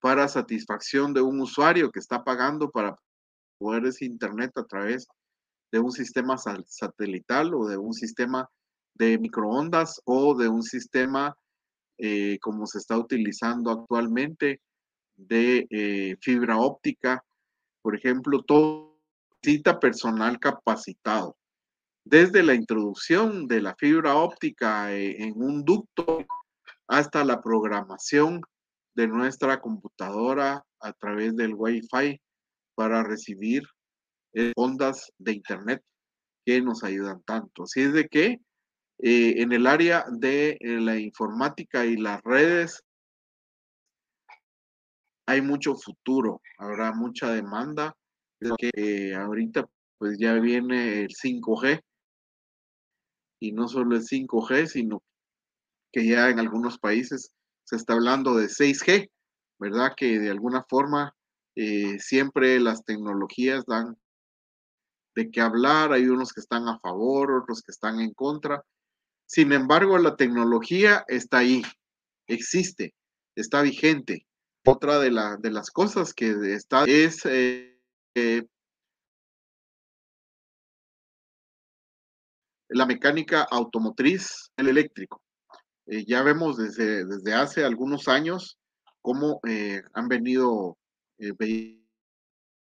para 0.00 0.28
satisfacción 0.28 1.12
de 1.12 1.20
un 1.20 1.40
usuario 1.40 1.90
que 1.90 1.98
está 1.98 2.24
pagando 2.24 2.70
para 2.70 2.96
poder 3.58 3.86
ese 3.86 4.06
internet 4.06 4.52
a 4.56 4.64
través 4.64 5.06
de 5.70 5.78
un 5.78 5.92
sistema 5.92 6.36
satelital 6.38 7.54
o 7.54 7.66
de 7.66 7.76
un 7.76 7.92
sistema 7.92 8.48
de 8.94 9.18
microondas 9.18 10.00
o 10.04 10.34
de 10.34 10.48
un 10.48 10.62
sistema 10.62 11.36
eh, 11.98 12.38
como 12.40 12.66
se 12.66 12.78
está 12.78 12.96
utilizando 12.96 13.70
actualmente 13.70 14.60
de 15.16 15.66
eh, 15.70 16.16
fibra 16.20 16.58
óptica. 16.58 17.22
Por 17.82 17.94
ejemplo, 17.94 18.42
todo 18.42 18.98
necesita 19.42 19.78
personal 19.78 20.38
capacitado. 20.38 21.36
Desde 22.04 22.42
la 22.42 22.54
introducción 22.54 23.46
de 23.46 23.60
la 23.60 23.74
fibra 23.76 24.16
óptica 24.16 24.92
eh, 24.92 25.22
en 25.22 25.34
un 25.36 25.64
ducto 25.64 26.26
hasta 26.90 27.24
la 27.24 27.40
programación 27.40 28.40
de 28.96 29.06
nuestra 29.06 29.60
computadora 29.60 30.64
a 30.80 30.92
través 30.92 31.36
del 31.36 31.54
Wi-Fi 31.54 32.20
para 32.74 33.04
recibir 33.04 33.62
eh, 34.34 34.52
ondas 34.56 35.12
de 35.16 35.32
Internet 35.32 35.82
que 36.44 36.60
nos 36.60 36.82
ayudan 36.82 37.22
tanto. 37.22 37.62
Así 37.62 37.82
es 37.82 37.92
de 37.92 38.08
que 38.08 38.40
eh, 38.98 39.34
en 39.40 39.52
el 39.52 39.68
área 39.68 40.04
de 40.10 40.58
eh, 40.58 40.80
la 40.80 40.98
informática 40.98 41.86
y 41.86 41.96
las 41.96 42.20
redes 42.24 42.82
hay 45.26 45.42
mucho 45.42 45.76
futuro, 45.76 46.42
habrá 46.58 46.92
mucha 46.92 47.30
demanda, 47.30 47.94
que 48.58 49.14
ahorita 49.14 49.68
pues 49.96 50.18
ya 50.18 50.32
viene 50.34 51.02
el 51.02 51.10
5G 51.10 51.80
y 53.38 53.52
no 53.52 53.68
solo 53.68 53.94
el 53.94 54.02
5G, 54.02 54.66
sino 54.66 55.04
que 55.92 56.06
ya 56.06 56.28
en 56.28 56.38
algunos 56.38 56.78
países 56.78 57.32
se 57.64 57.76
está 57.76 57.94
hablando 57.94 58.34
de 58.34 58.46
6G, 58.46 59.10
¿verdad? 59.58 59.92
Que 59.96 60.18
de 60.18 60.30
alguna 60.30 60.64
forma 60.68 61.14
siempre 61.98 62.58
las 62.58 62.84
tecnologías 62.84 63.66
dan 63.66 63.96
de 65.14 65.30
qué 65.30 65.40
hablar, 65.40 65.92
hay 65.92 66.06
unos 66.06 66.32
que 66.32 66.40
están 66.40 66.68
a 66.68 66.78
favor, 66.78 67.32
otros 67.32 67.62
que 67.62 67.72
están 67.72 68.00
en 68.00 68.14
contra. 68.14 68.64
Sin 69.26 69.52
embargo, 69.52 69.98
la 69.98 70.16
tecnología 70.16 71.04
está 71.08 71.38
ahí, 71.38 71.62
existe, 72.26 72.94
está 73.36 73.62
vigente. 73.62 74.26
Otra 74.64 74.98
de, 74.98 75.10
de 75.40 75.50
las 75.50 75.70
cosas 75.70 76.12
que 76.12 76.30
está 76.54 76.84
es 76.84 77.24
eh, 77.24 77.80
eh, 78.14 78.46
la 82.68 82.86
mecánica 82.86 83.46
automotriz, 83.50 84.50
el 84.56 84.68
eléctrico. 84.68 85.22
Eh, 85.90 86.04
ya 86.06 86.22
vemos 86.22 86.56
desde, 86.56 87.04
desde 87.04 87.34
hace 87.34 87.64
algunos 87.64 88.08
años 88.08 88.58
cómo 89.02 89.40
han 89.94 90.08
venido 90.08 90.76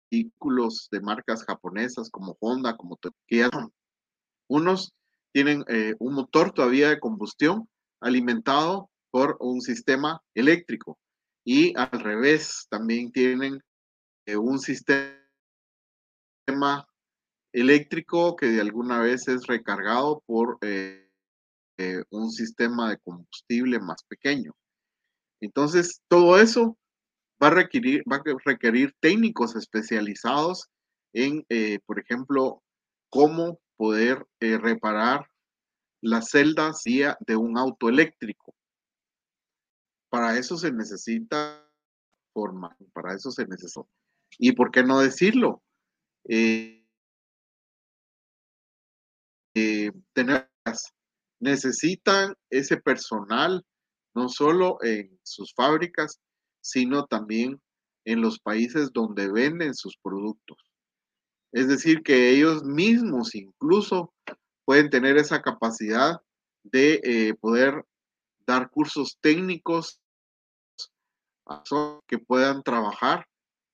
vehículos 0.10 0.88
de 0.91 1.01
marcas 1.01 1.43
japonesas 1.45 2.10
como 2.10 2.38
Honda, 2.39 2.77
como 2.77 2.97
Kia. 3.27 3.49
Unos 4.47 4.93
tienen 5.31 5.63
eh, 5.67 5.95
un 5.99 6.13
motor 6.13 6.51
todavía 6.51 6.89
de 6.89 6.99
combustión 6.99 7.69
alimentado 8.01 8.89
por 9.12 9.38
un 9.39 9.62
sistema 9.62 10.21
eléctrico 10.34 10.97
y 11.43 11.77
al 11.77 11.91
revés 11.91 12.67
también 12.69 13.12
tienen 13.12 13.62
eh, 14.25 14.38
un 14.38 14.60
sistema 14.60 15.17
eléctrico 17.53 18.36
que 18.36 18.47
de 18.47 18.62
alguna 18.62 19.01
vez 19.01 19.27
es 19.27 19.47
recargado 19.47 20.21
por 20.25 20.57
eh, 20.62 21.11
un 22.10 22.32
sistema 22.32 22.89
de 22.89 22.98
combustible 22.98 23.80
más 23.80 24.04
pequeño. 24.04 24.54
Entonces, 25.41 26.02
todo 26.08 26.39
eso 26.39 26.78
va 27.41 27.48
a 27.48 27.52
requerir, 27.52 28.04
va 28.12 28.17
a 28.17 28.24
requerir 28.46 28.94
técnicos 29.00 29.56
especializados 29.56 30.70
en, 31.13 31.46
eh, 31.50 31.80
por 31.86 32.00
ejemplo, 32.00 32.62
cómo 33.10 33.60
poder 33.78 34.26
eh, 34.39 34.58
reparar 34.58 35.28
las 36.02 36.30
celdas 36.30 36.84
de 36.84 37.36
un 37.36 37.58
auto 37.58 37.89
eléctrico. 37.89 38.56
Para 40.10 40.38
eso 40.38 40.58
se 40.58 40.72
necesita 40.72 41.67
forma, 42.34 42.76
para 42.94 43.15
eso 43.15 43.32
se 43.32 43.46
necesita. 43.46 43.82
¿Y 44.38 44.54
por 44.54 44.72
qué 44.72 44.84
no 44.84 45.00
decirlo? 45.00 45.62
Eh, 46.28 46.78
tener, 50.13 50.51
necesitan 51.41 52.36
ese 52.49 52.77
personal, 52.77 53.65
no 54.15 54.30
solo 54.30 54.77
en 54.84 55.19
sus 55.23 55.54
fábricas, 55.54 56.21
sino 56.62 57.06
también 57.08 57.60
en 58.06 58.21
los 58.21 58.39
países 58.39 58.91
donde 58.93 59.32
venden 59.32 59.73
sus 59.73 59.97
productos. 60.01 60.58
Es 61.51 61.67
decir, 61.67 62.01
que 62.04 62.30
ellos 62.30 62.63
mismos 62.63 63.36
incluso 63.36 64.13
pueden 64.65 64.89
tener 64.89 65.17
esa 65.17 65.41
capacidad 65.41 66.21
de 66.63 67.01
eh, 67.04 67.34
poder 67.34 67.86
dar 68.45 68.69
cursos 68.69 69.17
técnicos 69.19 69.99
que 72.08 72.17
puedan 72.19 72.63
trabajar 72.63 73.27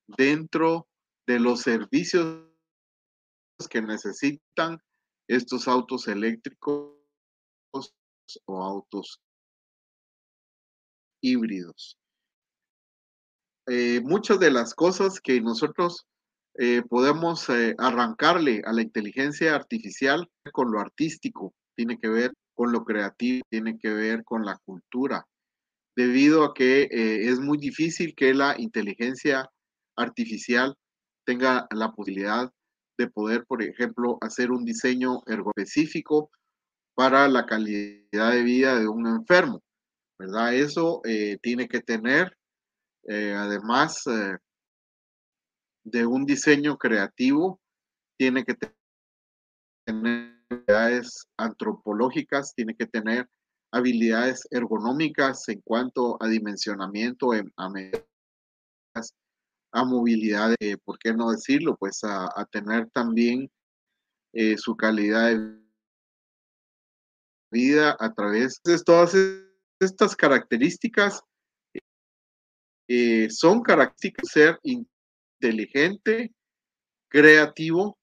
dentro 0.07 0.87
de 1.27 1.39
los 1.39 1.61
servicios 1.61 2.43
que 3.69 3.81
necesitan 3.81 4.79
estos 5.27 5.67
autos 5.67 6.07
eléctricos 6.07 6.96
o 7.71 8.63
autos 8.63 9.19
híbridos. 11.21 11.97
Eh, 13.67 14.01
muchas 14.01 14.39
de 14.39 14.51
las 14.51 14.73
cosas 14.73 15.19
que 15.19 15.41
nosotros 15.41 16.05
eh, 16.55 16.83
podemos 16.89 17.49
eh, 17.49 17.75
arrancarle 17.77 18.61
a 18.65 18.71
la 18.71 18.81
inteligencia 18.81 19.55
artificial 19.55 20.29
con 20.53 20.71
lo 20.71 20.79
artístico, 20.79 21.53
tiene 21.75 21.97
que 21.99 22.07
ver 22.07 22.33
con 22.55 22.71
lo 22.71 22.85
creativo, 22.85 23.45
tiene 23.49 23.77
que 23.77 23.89
ver 23.89 24.23
con 24.23 24.45
la 24.45 24.57
cultura, 24.65 25.27
debido 25.95 26.43
a 26.43 26.53
que 26.53 26.87
es 26.91 27.39
muy 27.39 27.57
difícil 27.57 28.15
que 28.15 28.33
la 28.33 28.55
inteligencia 28.59 29.49
artificial 29.95 30.75
tenga 31.25 31.67
la 31.71 31.91
posibilidad 31.91 32.51
de 32.97 33.09
poder, 33.09 33.45
por 33.45 33.61
ejemplo, 33.61 34.17
hacer 34.21 34.51
un 34.51 34.63
diseño 34.63 35.21
específico 35.27 36.31
para 36.97 37.27
la 37.27 37.45
calidad 37.45 38.31
de 38.31 38.41
vida 38.41 38.79
de 38.79 38.87
un 38.87 39.05
enfermo, 39.05 39.61
¿verdad? 40.17 40.55
Eso 40.55 41.01
tiene 41.43 41.67
que 41.67 41.81
tener 41.81 42.35
eh, 43.07 43.33
además 43.33 44.05
eh, 44.07 44.37
de 45.85 46.05
un 46.05 46.25
diseño 46.25 46.77
creativo, 46.77 47.61
tiene 48.17 48.43
que 48.43 48.55
tener 49.85 50.35
habilidades 50.49 51.25
antropológicas, 51.37 52.53
tiene 52.53 52.75
que 52.75 52.85
tener 52.85 53.29
habilidades 53.71 54.45
ergonómicas 54.51 55.47
en 55.47 55.61
cuanto 55.61 56.21
a 56.21 56.27
dimensionamiento, 56.27 57.31
a, 57.31 57.71
a 59.71 59.85
movilidad, 59.85 60.53
¿por 60.83 60.99
qué 60.99 61.13
no 61.13 61.31
decirlo? 61.31 61.77
Pues 61.77 62.01
a, 62.03 62.45
tener 62.51 62.89
también 62.89 63.49
eh, 64.33 64.57
su 64.57 64.75
calidad 64.75 65.29
de 65.29 65.37
vida 65.37 65.66
a 67.99 68.13
través 68.13 68.59
de 68.63 68.77
todas 68.83 69.15
estas 69.79 70.15
características 70.15 71.21
eh, 72.89 73.29
son 73.29 73.61
características 73.61 74.29
de 74.33 74.41
ser 74.41 74.59
inteligente, 74.63 76.33
creativo, 77.09 77.97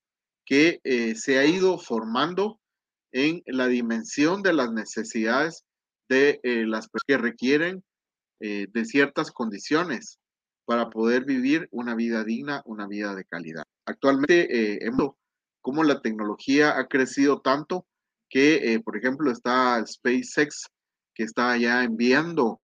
que 0.46 0.80
eh, 0.84 1.14
se 1.14 1.38
ha 1.38 1.46
ido 1.46 1.78
formando 1.78 2.60
en 3.12 3.42
la 3.46 3.66
dimensión 3.66 4.42
de 4.42 4.52
las 4.52 4.72
necesidades 4.72 5.64
de 6.08 6.40
eh, 6.42 6.66
las 6.66 6.88
personas 6.88 7.04
que 7.06 7.18
requieren 7.18 7.84
de 8.40 8.84
ciertas 8.84 9.30
condiciones 9.30 10.18
para 10.66 10.90
poder 10.90 11.24
vivir 11.24 11.66
una 11.70 11.94
vida 11.94 12.24
digna, 12.24 12.60
una 12.66 12.86
vida 12.86 13.14
de 13.14 13.24
calidad. 13.24 13.62
Actualmente, 13.86 14.84
hemos 14.84 15.14
cómo 15.62 15.82
la 15.82 16.02
tecnología 16.02 16.78
ha 16.78 16.86
crecido 16.88 17.40
tanto 17.40 17.86
que, 18.28 18.80
por 18.84 18.96
ejemplo, 18.96 19.30
está 19.30 19.84
SpaceX, 19.86 20.68
que 21.14 21.22
está 21.22 21.56
ya 21.56 21.84
enviando 21.84 22.60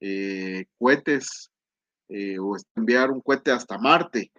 eh, 0.00 0.66
cohetes 0.78 1.50
eh, 2.08 2.38
o 2.38 2.56
enviar 2.74 3.10
un 3.10 3.20
cohete 3.20 3.50
hasta 3.50 3.78
Marte, 3.78 4.30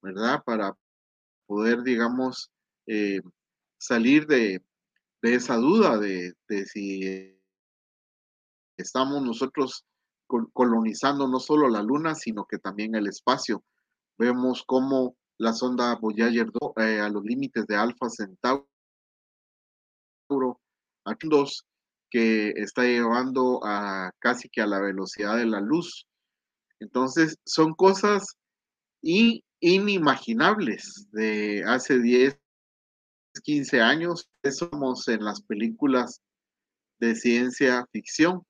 ¿verdad? 0.00 0.42
Para 0.44 0.76
poder, 1.46 1.82
digamos, 1.82 2.50
eh, 2.86 3.20
salir 3.78 4.26
de, 4.26 4.62
esa 5.20 5.56
duda 5.56 5.98
de, 5.98 6.34
si 6.66 7.38
estamos 8.76 9.22
nosotros 9.22 9.84
colonizando 10.52 11.28
no 11.28 11.38
solo 11.38 11.68
la 11.68 11.82
Luna, 11.82 12.14
sino 12.14 12.46
que 12.46 12.58
también 12.58 12.94
el 12.94 13.06
espacio. 13.06 13.62
Vemos 14.18 14.64
cómo 14.66 15.16
la 15.38 15.52
sonda 15.52 15.94
Voyager 15.96 16.50
2 16.50 16.72
a 16.76 17.08
los 17.10 17.22
límites 17.22 17.66
de 17.66 17.76
Alpha 17.76 18.08
Centauro, 18.08 18.68
a 21.04 21.16
2 21.20 21.66
que 22.10 22.50
está 22.56 22.84
llevando 22.84 23.60
a 23.64 24.10
casi 24.18 24.48
que 24.48 24.60
a 24.60 24.66
la 24.66 24.80
velocidad 24.80 25.36
de 25.36 25.46
la 25.46 25.60
luz. 25.60 26.06
Entonces, 26.80 27.36
son 27.46 27.74
cosas 27.74 28.36
inimaginables 29.02 31.08
de 31.12 31.64
hace 31.66 31.98
10 31.98 32.38
15 33.40 33.80
años, 33.80 34.28
somos 34.50 35.08
en 35.08 35.24
las 35.24 35.42
películas 35.42 36.20
de 37.00 37.14
ciencia 37.14 37.86
ficción. 37.90 38.44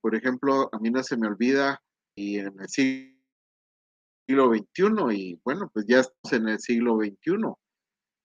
Por 0.00 0.14
ejemplo, 0.14 0.68
a 0.72 0.78
mí 0.78 0.90
no 0.90 1.02
se 1.02 1.16
me 1.16 1.28
olvida 1.28 1.80
y 2.16 2.38
en 2.38 2.60
el 2.60 2.68
siglo 2.68 3.14
XXI 4.28 5.16
y 5.16 5.40
bueno, 5.44 5.70
pues 5.72 5.86
ya 5.86 6.00
estamos 6.00 6.32
en 6.32 6.48
el 6.48 6.58
siglo 6.58 6.96
XXI 6.96 7.54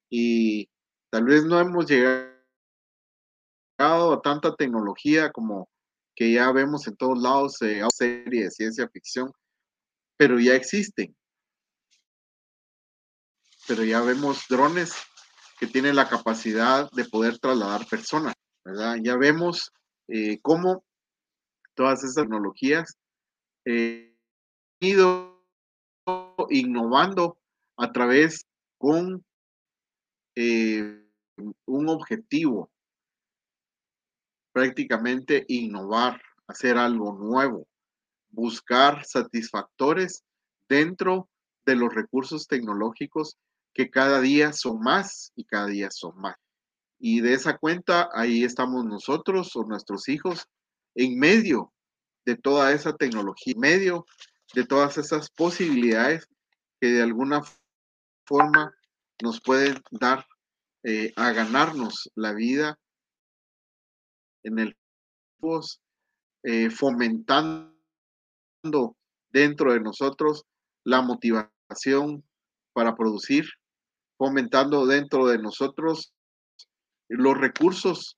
y 0.09 0.69
tal 1.11 1.25
vez 1.25 1.45
no 1.45 1.59
hemos 1.59 1.85
llegado 1.87 2.33
a 3.79 4.21
tanta 4.21 4.55
tecnología 4.55 5.31
como 5.31 5.69
que 6.15 6.33
ya 6.33 6.51
vemos 6.51 6.87
en 6.87 6.97
todos 6.97 7.21
lados 7.21 7.61
eh, 7.61 7.81
series 7.93 8.45
de 8.45 8.51
ciencia 8.51 8.89
ficción, 8.89 9.31
pero 10.17 10.39
ya 10.39 10.53
existen. 10.53 11.15
Pero 13.67 13.83
ya 13.83 14.01
vemos 14.01 14.45
drones 14.49 14.93
que 15.59 15.67
tienen 15.67 15.95
la 15.95 16.09
capacidad 16.09 16.89
de 16.91 17.05
poder 17.05 17.39
trasladar 17.39 17.87
personas, 17.87 18.33
¿verdad? 18.65 18.97
Ya 19.01 19.15
vemos 19.15 19.71
eh, 20.07 20.39
cómo 20.41 20.83
todas 21.73 22.03
esas 22.03 22.15
tecnologías 22.15 22.97
eh, 23.65 24.17
han 24.81 24.87
ido 24.87 25.45
innovando 26.49 27.37
a 27.77 27.91
través 27.91 28.45
con 28.77 29.23
eh, 30.41 31.05
un 31.65 31.89
objetivo, 31.89 32.71
prácticamente 34.53 35.43
innovar, 35.49 36.21
hacer 36.47 36.77
algo 36.77 37.11
nuevo, 37.11 37.67
buscar 38.29 39.03
satisfactores 39.05 40.23
dentro 40.69 41.29
de 41.65 41.75
los 41.75 41.93
recursos 41.93 42.47
tecnológicos 42.47 43.35
que 43.73 43.89
cada 43.89 44.21
día 44.21 44.53
son 44.53 44.79
más 44.79 45.33
y 45.35 45.43
cada 45.43 45.67
día 45.67 45.91
son 45.91 46.17
más. 46.17 46.37
Y 46.99 47.19
de 47.19 47.33
esa 47.33 47.57
cuenta, 47.57 48.09
ahí 48.13 48.45
estamos 48.45 48.85
nosotros 48.85 49.53
o 49.57 49.65
nuestros 49.65 50.07
hijos 50.07 50.47
en 50.95 51.19
medio 51.19 51.73
de 52.25 52.37
toda 52.37 52.71
esa 52.71 52.95
tecnología, 52.95 53.55
en 53.55 53.59
medio 53.59 54.05
de 54.53 54.65
todas 54.65 54.97
esas 54.97 55.29
posibilidades 55.31 56.29
que 56.79 56.87
de 56.87 57.01
alguna 57.01 57.41
forma 58.25 58.73
nos 59.21 59.41
pueden 59.41 59.81
dar 59.91 60.25
eh, 60.83 61.11
a 61.15 61.31
ganarnos 61.31 62.09
la 62.15 62.33
vida 62.33 62.79
en 64.43 64.59
el 64.59 64.75
eh, 66.43 66.69
fomentando 66.69 67.73
dentro 69.31 69.73
de 69.73 69.79
nosotros 69.79 70.45
la 70.83 71.01
motivación 71.01 72.23
para 72.73 72.95
producir, 72.95 73.45
fomentando 74.17 74.85
dentro 74.85 75.27
de 75.27 75.37
nosotros 75.37 76.13
los 77.07 77.37
recursos 77.37 78.17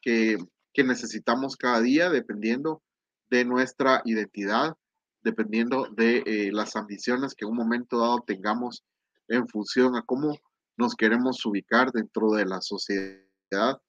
que, 0.00 0.38
necesitamos 0.82 1.56
cada 1.56 1.82
día, 1.82 2.08
dependiendo 2.08 2.82
de 3.28 3.44
nuestra 3.44 4.00
identidad, 4.06 4.74
dependiendo 5.22 5.86
de 5.92 6.22
eh, 6.24 6.50
las 6.52 6.74
ambiciones 6.74 7.34
que 7.34 7.44
en 7.44 7.50
un 7.50 7.58
momento 7.58 7.98
dado 7.98 8.24
tengamos 8.26 8.82
en 9.30 9.48
función 9.48 9.96
a 9.96 10.02
cómo 10.02 10.36
nos 10.76 10.94
queremos 10.94 11.44
ubicar 11.46 11.90
dentro 11.92 12.32
de 12.32 12.44
la 12.44 12.60
sociedad, 12.60 13.80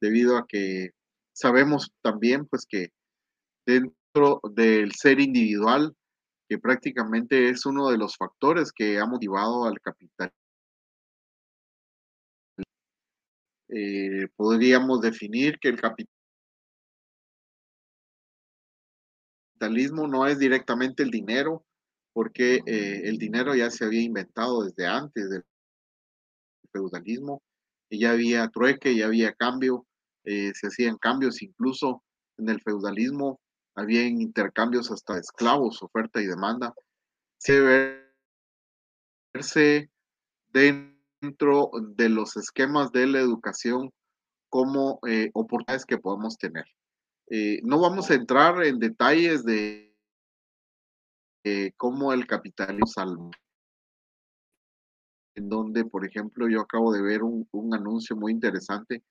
debido 0.00 0.38
a 0.38 0.46
que 0.46 0.90
sabemos 1.34 1.92
también 2.02 2.46
pues 2.46 2.66
que 2.66 2.88
dentro 3.66 4.40
del 4.54 4.92
ser 4.92 5.20
individual, 5.20 5.94
que 6.48 6.58
prácticamente 6.58 7.50
es 7.50 7.66
uno 7.66 7.90
de 7.90 7.98
los 7.98 8.16
factores 8.16 8.72
que 8.72 8.98
ha 8.98 9.06
motivado 9.06 9.64
al 9.64 9.80
capital 9.80 10.32
Eh, 13.68 14.28
podríamos 14.36 15.00
definir 15.00 15.58
que 15.58 15.68
el 15.68 15.80
capitalismo 19.58 20.06
no 20.06 20.26
es 20.26 20.38
directamente 20.38 21.02
el 21.02 21.10
dinero, 21.10 21.65
porque 22.16 22.62
eh, 22.64 23.02
el 23.04 23.18
dinero 23.18 23.54
ya 23.54 23.70
se 23.70 23.84
había 23.84 24.00
inventado 24.00 24.64
desde 24.64 24.86
antes 24.86 25.28
del 25.28 25.44
feudalismo, 26.72 27.42
y 27.90 27.98
ya 27.98 28.12
había 28.12 28.48
trueque, 28.48 28.96
ya 28.96 29.04
había 29.04 29.34
cambio, 29.34 29.86
eh, 30.24 30.50
se 30.54 30.68
hacían 30.68 30.96
cambios 30.96 31.42
incluso 31.42 32.02
en 32.38 32.48
el 32.48 32.62
feudalismo, 32.62 33.38
había 33.74 34.02
intercambios 34.06 34.90
hasta 34.90 35.18
esclavos, 35.18 35.82
oferta 35.82 36.22
y 36.22 36.26
demanda. 36.26 36.72
Se 37.36 37.60
verse 39.34 39.90
de 40.54 40.96
dentro 41.20 41.70
de 41.82 42.08
los 42.08 42.34
esquemas 42.38 42.92
de 42.92 43.08
la 43.08 43.20
educación 43.20 43.92
como 44.48 45.00
eh, 45.06 45.30
oportunidades 45.34 45.84
que 45.84 45.98
podemos 45.98 46.38
tener. 46.38 46.64
Eh, 47.28 47.60
no 47.62 47.78
vamos 47.78 48.10
a 48.10 48.14
entrar 48.14 48.64
en 48.64 48.78
detalles 48.78 49.44
de 49.44 49.94
eh, 51.48 51.70
cómo 51.76 52.12
el 52.12 52.26
capitalismo 52.26 52.88
salva, 52.88 53.30
en 55.36 55.48
donde, 55.48 55.84
por 55.84 56.04
ejemplo, 56.04 56.48
yo 56.48 56.60
acabo 56.60 56.92
de 56.92 57.00
ver 57.00 57.22
un, 57.22 57.48
un 57.52 57.72
anuncio 57.72 58.16
muy 58.16 58.32
interesante 58.32 59.04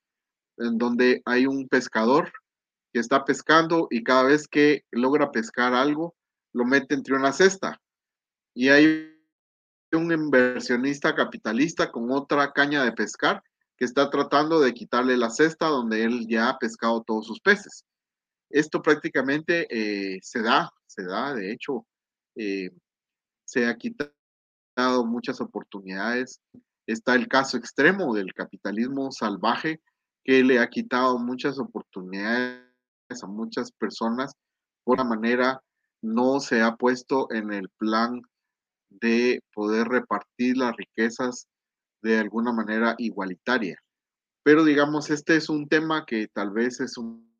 en 0.58 0.76
donde 0.76 1.22
hay 1.24 1.46
un 1.46 1.66
pescador 1.66 2.30
que 2.92 3.00
está 3.00 3.24
pescando 3.24 3.88
y 3.90 4.04
cada 4.04 4.24
vez 4.24 4.48
que 4.48 4.84
logra 4.90 5.30
pescar 5.30 5.72
algo, 5.72 6.14
lo 6.52 6.66
mete 6.66 6.94
entre 6.94 7.14
una 7.14 7.32
cesta. 7.32 7.80
Y 8.54 8.68
hay 8.68 9.16
un 9.92 10.12
inversionista 10.12 11.14
capitalista 11.14 11.90
con 11.90 12.12
otra 12.12 12.52
caña 12.52 12.84
de 12.84 12.92
pescar 12.92 13.42
que 13.78 13.86
está 13.86 14.10
tratando 14.10 14.60
de 14.60 14.74
quitarle 14.74 15.16
la 15.16 15.30
cesta 15.30 15.68
donde 15.68 16.04
él 16.04 16.26
ya 16.28 16.50
ha 16.50 16.58
pescado 16.58 17.02
todos 17.02 17.26
sus 17.26 17.40
peces. 17.40 17.86
Esto 18.50 18.82
prácticamente 18.82 19.66
eh, 19.70 20.18
se 20.20 20.42
da, 20.42 20.70
se 20.86 21.02
da, 21.02 21.32
de 21.32 21.50
hecho, 21.50 21.86
eh, 22.36 22.70
se 23.44 23.66
ha 23.66 23.76
quitado 23.76 25.04
muchas 25.04 25.40
oportunidades. 25.40 26.40
Está 26.86 27.14
el 27.14 27.28
caso 27.28 27.56
extremo 27.56 28.14
del 28.14 28.32
capitalismo 28.34 29.10
salvaje 29.10 29.80
que 30.24 30.42
le 30.44 30.58
ha 30.58 30.68
quitado 30.68 31.18
muchas 31.18 31.58
oportunidades 31.58 32.62
a 33.22 33.26
muchas 33.26 33.72
personas 33.72 34.32
por 34.84 34.98
la 34.98 35.04
manera 35.04 35.62
no 36.02 36.40
se 36.40 36.62
ha 36.62 36.76
puesto 36.76 37.28
en 37.32 37.52
el 37.52 37.68
plan 37.70 38.22
de 38.88 39.42
poder 39.52 39.88
repartir 39.88 40.56
las 40.56 40.76
riquezas 40.76 41.48
de 42.02 42.18
alguna 42.18 42.52
manera 42.52 42.94
igualitaria. 42.98 43.78
Pero 44.44 44.64
digamos, 44.64 45.10
este 45.10 45.36
es 45.36 45.48
un 45.48 45.68
tema 45.68 46.04
que 46.06 46.28
tal 46.28 46.50
vez 46.50 46.80
es 46.80 46.96
un, 46.96 47.34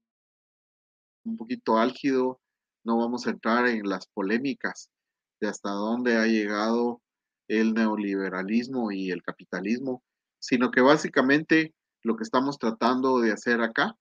un 1.24 1.36
poquito 1.36 1.78
álgido, 1.78 2.40
no 2.86 2.96
vamos 2.96 3.26
a 3.26 3.30
entrar 3.30 3.66
en 3.66 3.88
las 3.88 4.06
polémicas 4.06 4.88
de 5.40 5.48
hasta 5.48 5.70
dónde 5.70 6.16
ha 6.16 6.26
llegado 6.26 7.02
el 7.48 7.74
neoliberalismo 7.74 8.92
y 8.92 9.10
el 9.10 9.22
capitalismo, 9.22 10.02
sino 10.38 10.70
que 10.70 10.80
básicamente 10.80 11.74
lo 12.02 12.16
que 12.16 12.22
estamos 12.22 12.58
tratando 12.58 13.18
de 13.20 13.32
hacer 13.32 13.60
acá 13.60 13.96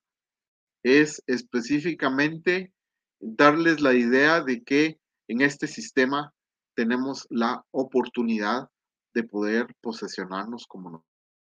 es 0.83 1.23
específicamente 1.25 2.71
darles 3.19 3.81
la 3.81 3.93
idea 3.93 4.41
de 4.41 4.63
que 4.63 4.99
en 5.27 5.41
este 5.41 5.65
sistema 5.65 6.31
tenemos 6.75 7.25
la 7.31 7.65
oportunidad 7.71 8.69
de 9.15 9.23
poder 9.23 9.75
posesionarnos 9.81 10.67
como 10.67 11.03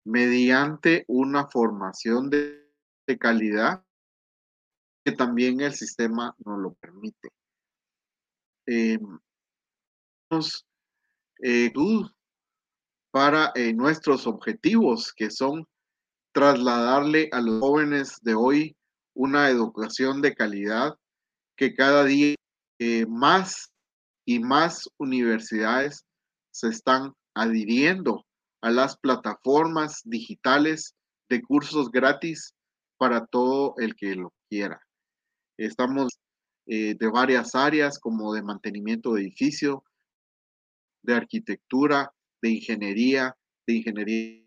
mediante 0.04 1.04
una 1.08 1.48
formación 1.48 2.30
de, 2.30 2.62
calidad 3.20 3.85
que 5.06 5.12
también 5.12 5.60
el 5.60 5.72
sistema 5.72 6.34
nos 6.44 6.58
lo 6.58 6.74
permite. 6.74 7.28
Eh, 8.66 8.98
eh, 11.44 11.72
para 13.12 13.52
eh, 13.54 13.72
nuestros 13.72 14.26
objetivos, 14.26 15.12
que 15.12 15.30
son 15.30 15.64
trasladarle 16.34 17.28
a 17.30 17.40
los 17.40 17.60
jóvenes 17.60 18.18
de 18.22 18.34
hoy 18.34 18.76
una 19.14 19.48
educación 19.48 20.20
de 20.22 20.34
calidad 20.34 20.96
que 21.56 21.76
cada 21.76 22.04
día 22.04 22.34
más 23.06 23.70
y 24.26 24.40
más 24.40 24.90
universidades 24.98 26.04
se 26.50 26.68
están 26.68 27.12
adhiriendo 27.32 28.26
a 28.60 28.72
las 28.72 28.98
plataformas 28.98 30.02
digitales 30.04 30.96
de 31.30 31.42
cursos 31.42 31.92
gratis 31.92 32.52
para 32.98 33.24
todo 33.24 33.74
el 33.78 33.94
que 33.94 34.16
lo 34.16 34.32
quiera. 34.50 34.80
Estamos 35.58 36.18
eh, 36.66 36.94
de 36.98 37.08
varias 37.08 37.54
áreas 37.54 37.98
como 37.98 38.34
de 38.34 38.42
mantenimiento 38.42 39.14
de 39.14 39.22
edificio, 39.22 39.84
de 41.02 41.14
arquitectura, 41.14 42.12
de 42.42 42.50
ingeniería, 42.50 43.36
de 43.66 43.74
ingeniería 43.74 44.42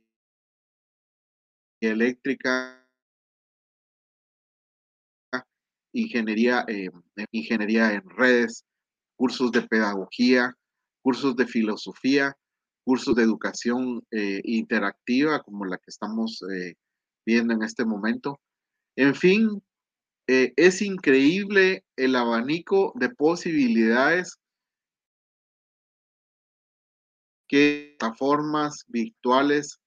eléctrica, 1.82 2.86
ingeniería, 5.93 6.66
eh, 6.68 6.89
ingeniería 7.32 7.93
en 7.93 8.07
redes, 8.10 8.66
cursos 9.16 9.51
de 9.51 9.62
pedagogía, 9.64 10.53
cursos 11.01 11.36
de 11.36 11.47
filosofía, 11.47 12.36
cursos 12.84 13.16
de 13.16 13.24
educación 13.24 14.05
eh, 14.12 14.41
interactiva 14.43 15.41
como 15.41 15.66
la 15.66 15.78
que 15.78 15.88
estamos 15.88 16.41
viendo 17.26 17.53
en 17.53 17.64
este 17.64 17.86
momento. 17.86 18.39
En 18.95 19.16
fin, 19.16 19.62
eh, 20.32 20.54
es 20.58 20.84
increíble 20.84 21.84
el 21.96 22.16
abanico 22.16 22.94
de 22.94 23.10
posibilidades 23.10 24.38
que 27.48 27.96
plataformas 27.98 28.86
virtuales 28.90 29.80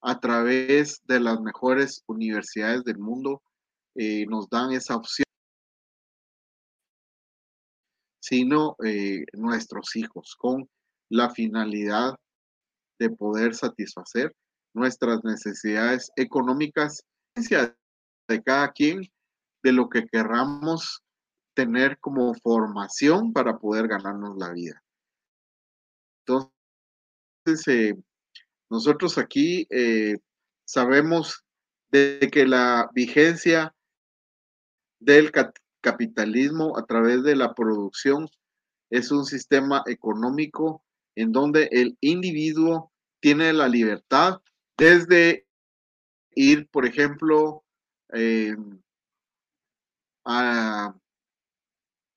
a 0.00 0.20
través 0.20 1.02
de 1.06 1.18
las 1.18 1.40
mejores 1.40 2.04
universidades 2.06 2.84
del 2.84 2.98
mundo 2.98 3.42
eh, 3.96 4.26
nos 4.26 4.48
dan 4.48 4.70
esa 4.70 4.94
opción, 4.94 5.24
sino 8.22 8.76
eh, 8.84 9.24
nuestros 9.32 9.96
hijos, 9.96 10.36
con 10.38 10.70
la 11.08 11.30
finalidad 11.30 12.14
de 13.00 13.10
poder 13.10 13.56
satisfacer 13.56 14.32
nuestras 14.72 15.24
necesidades 15.24 16.12
económicas 16.14 17.02
de 17.34 18.40
cada 18.44 18.70
quien, 18.70 19.02
de 19.62 19.72
lo 19.72 19.88
que 19.88 20.06
querramos 20.06 21.02
tener 21.54 21.98
como 21.98 22.34
formación 22.34 23.32
para 23.32 23.58
poder 23.58 23.88
ganarnos 23.88 24.36
la 24.38 24.50
vida. 24.50 24.82
Entonces, 26.26 27.68
eh, 27.68 27.96
nosotros 28.70 29.18
aquí 29.18 29.66
eh, 29.70 30.18
sabemos 30.64 31.44
de 31.90 32.28
que 32.32 32.46
la 32.46 32.88
vigencia 32.94 33.74
del 35.00 35.32
capitalismo 35.80 36.78
a 36.78 36.86
través 36.86 37.22
de 37.24 37.34
la 37.34 37.54
producción 37.54 38.28
es 38.90 39.10
un 39.10 39.24
sistema 39.24 39.82
económico 39.86 40.84
en 41.16 41.32
donde 41.32 41.68
el 41.72 41.96
individuo 42.00 42.92
tiene 43.20 43.52
la 43.52 43.68
libertad 43.68 44.40
desde 44.76 45.46
ir, 46.34 46.68
por 46.68 46.86
ejemplo, 46.86 47.64
eh, 48.12 48.56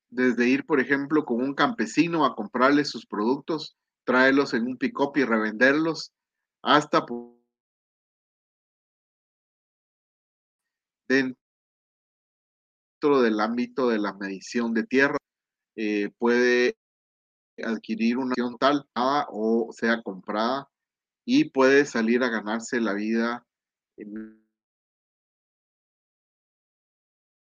desde 0.09 0.47
ir, 0.47 0.65
por 0.65 0.79
ejemplo, 0.79 1.25
con 1.25 1.41
un 1.41 1.55
campesino 1.55 2.25
a 2.25 2.35
comprarle 2.35 2.85
sus 2.85 3.05
productos, 3.05 3.75
traerlos 4.05 4.53
en 4.53 4.67
un 4.67 4.77
pick-up 4.77 5.13
y 5.15 5.23
revenderlos, 5.23 6.11
hasta 6.61 7.05
dentro 11.07 11.37
del 13.21 13.39
ámbito 13.39 13.89
de 13.89 13.99
la 13.99 14.13
medición 14.13 14.73
de 14.73 14.83
tierra, 14.85 15.17
eh, 15.75 16.11
puede 16.17 16.77
adquirir 17.63 18.17
una 18.17 18.31
acción 18.31 18.57
tal 18.57 18.85
o 18.95 19.69
sea 19.71 20.01
comprada 20.01 20.69
y 21.25 21.49
puede 21.49 21.85
salir 21.85 22.23
a 22.23 22.29
ganarse 22.29 22.79
la 22.81 22.93
vida 22.93 23.45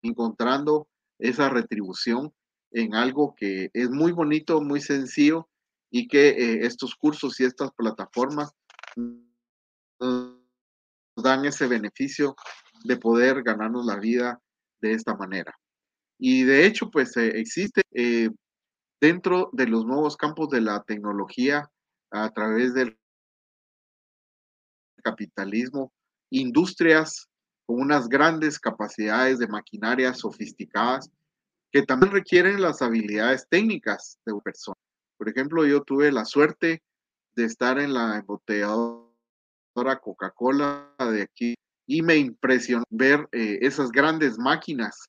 encontrando 0.03 0.89
esa 1.19 1.49
retribución 1.49 2.33
en 2.73 2.95
algo 2.95 3.35
que 3.37 3.71
es 3.73 3.91
muy 3.91 4.13
bonito, 4.13 4.61
muy 4.61 4.81
sencillo 4.81 5.49
y 5.91 6.09
que 6.09 6.29
eh, 6.29 6.67
estos 6.67 6.95
cursos 6.95 7.39
y 7.41 7.45
estas 7.45 7.73
plataformas 7.73 8.53
dan 9.99 11.45
ese 11.45 11.67
beneficio 11.67 12.37
de 12.85 12.97
poder 12.97 13.43
ganarnos 13.43 13.85
la 13.85 13.97
vida 13.97 14.41
de 14.81 14.93
esta 14.93 15.15
manera. 15.15 15.55
Y 16.19 16.45
de 16.45 16.67
hecho, 16.67 16.91
pues 16.91 17.17
eh, 17.17 17.39
existe 17.39 17.83
eh, 17.93 18.31
dentro 19.01 19.51
de 19.53 19.67
los 19.67 19.85
nuevos 19.85 20.17
campos 20.17 20.49
de 20.51 20.61
la 20.61 20.83
tecnología 20.85 21.71
a 22.11 22.31
través 22.31 22.75
del 22.75 22.99
capitalismo, 25.03 25.93
industrias 26.31 27.30
con 27.71 27.81
unas 27.81 28.09
grandes 28.09 28.59
capacidades 28.59 29.39
de 29.39 29.47
maquinaria 29.47 30.13
sofisticadas 30.13 31.09
que 31.71 31.83
también 31.83 32.11
requieren 32.11 32.61
las 32.61 32.83
habilidades 32.83 33.47
técnicas 33.49 34.19
de 34.27 34.33
una 34.33 34.43
persona. 34.43 34.77
Por 35.17 35.29
ejemplo, 35.29 35.65
yo 35.65 35.81
tuve 35.85 36.11
la 36.11 36.25
suerte 36.25 36.83
de 37.37 37.45
estar 37.45 37.79
en 37.79 37.95
la 37.95 38.17
embotelladora 38.17 40.01
Coca-Cola 40.03 40.93
de 40.99 41.23
aquí 41.23 41.55
y 41.87 42.03
me 42.03 42.17
impresionó 42.17 42.83
ver 42.91 43.29
eh, 43.31 43.61
esas 43.63 43.93
grandes 43.93 44.37
máquinas 44.37 45.09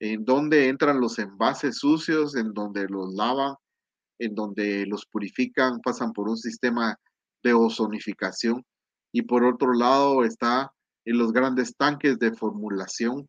en 0.00 0.24
donde 0.24 0.66
entran 0.66 1.00
los 1.00 1.16
envases 1.20 1.78
sucios, 1.78 2.34
en 2.34 2.52
donde 2.52 2.88
los 2.88 3.14
lavan, 3.14 3.54
en 4.18 4.34
donde 4.34 4.84
los 4.86 5.06
purifican, 5.06 5.78
pasan 5.80 6.12
por 6.12 6.28
un 6.28 6.36
sistema 6.36 6.98
de 7.44 7.54
ozonificación 7.54 8.64
y 9.12 9.22
por 9.22 9.44
otro 9.44 9.72
lado 9.74 10.24
está 10.24 10.72
en 11.04 11.18
los 11.18 11.32
grandes 11.32 11.76
tanques 11.76 12.18
de 12.18 12.32
formulación, 12.32 13.28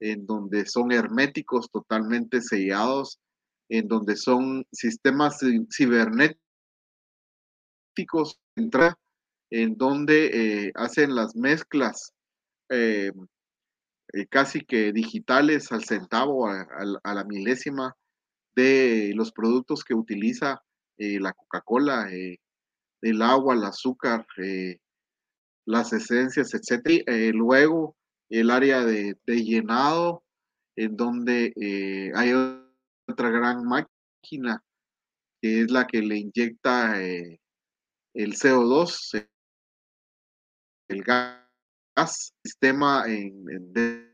en 0.00 0.26
donde 0.26 0.66
son 0.66 0.92
herméticos 0.92 1.70
totalmente 1.70 2.40
sellados, 2.40 3.20
en 3.68 3.88
donde 3.88 4.16
son 4.16 4.66
sistemas 4.72 5.38
cibernéticos, 5.74 6.38
en 9.50 9.76
donde 9.76 10.26
eh, 10.66 10.72
hacen 10.74 11.14
las 11.14 11.36
mezclas 11.36 12.12
eh, 12.68 13.12
eh, 14.12 14.26
casi 14.28 14.64
que 14.64 14.92
digitales 14.92 15.70
al 15.72 15.84
centavo, 15.84 16.48
a, 16.48 17.14
la 17.14 17.24
milésima 17.24 17.94
de 18.54 19.12
los 19.14 19.32
productos 19.32 19.84
que 19.84 19.94
utiliza 19.94 20.62
la 20.98 21.32
Coca-Cola, 21.32 22.08
el 22.12 23.22
agua, 23.22 23.54
el 23.54 23.64
azúcar, 23.64 24.24
las 25.66 25.92
esencias, 25.92 26.54
etc. 26.54 27.04
Eh, 27.06 27.32
luego 27.32 27.96
el 28.28 28.50
área 28.50 28.84
de, 28.84 29.16
llenado, 29.26 30.24
en 30.76 30.96
donde 30.96 31.52
eh, 31.60 32.10
hay 32.14 32.32
otra 33.06 33.30
gran 33.30 33.64
máquina, 33.64 34.62
que 35.40 35.62
es 35.62 35.70
la 35.70 35.86
que 35.86 36.00
le 36.00 36.16
inyecta 36.16 37.02
eh, 37.02 37.40
el 38.14 38.34
CO2, 38.34 39.28
el 40.88 41.02
gas, 41.02 42.32
sistema 42.42 43.04
en, 43.06 43.44
de, 43.72 44.12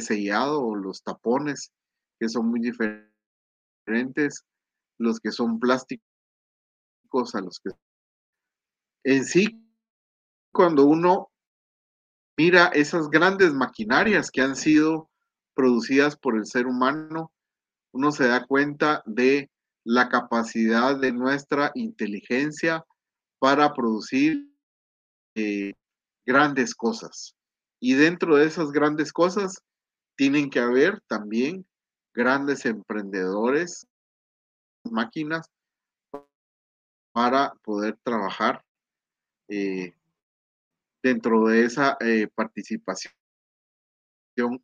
sellado 0.00 0.62
o 0.62 0.76
los 0.76 1.02
tapones, 1.02 1.72
que 2.20 2.28
son 2.28 2.48
muy 2.48 2.60
diferentes, 2.60 4.44
los 4.98 5.18
que 5.18 5.32
son 5.32 5.58
plásticos 5.58 6.04
a 7.34 7.40
los 7.40 7.58
que 7.58 7.70
en 9.04 9.24
sí, 9.24 9.64
cuando 10.52 10.84
uno 10.84 11.30
mira 12.36 12.68
esas 12.68 13.08
grandes 13.08 13.52
maquinarias 13.52 14.30
que 14.30 14.40
han 14.40 14.56
sido 14.56 15.10
producidas 15.54 16.16
por 16.16 16.36
el 16.36 16.46
ser 16.46 16.66
humano, 16.66 17.32
uno 17.92 18.12
se 18.12 18.28
da 18.28 18.46
cuenta 18.46 19.02
de 19.06 19.50
la 19.84 20.08
capacidad 20.08 20.98
de 20.98 21.12
nuestra 21.12 21.70
inteligencia 21.74 22.84
para 23.38 23.72
producir 23.72 24.50
eh, 25.34 25.72
grandes 26.26 26.74
cosas. 26.74 27.34
Y 27.80 27.94
dentro 27.94 28.36
de 28.36 28.46
esas 28.46 28.70
grandes 28.72 29.12
cosas 29.12 29.62
tienen 30.16 30.50
que 30.50 30.60
haber 30.60 31.00
también 31.08 31.66
grandes 32.14 32.66
emprendedores, 32.66 33.86
máquinas 34.84 35.46
para 37.12 37.52
poder 37.64 37.98
trabajar 38.02 38.62
eh, 39.52 39.96
dentro 41.02 41.48
de 41.48 41.64
esa 41.64 41.96
eh, 41.98 42.28
participación 42.32 43.12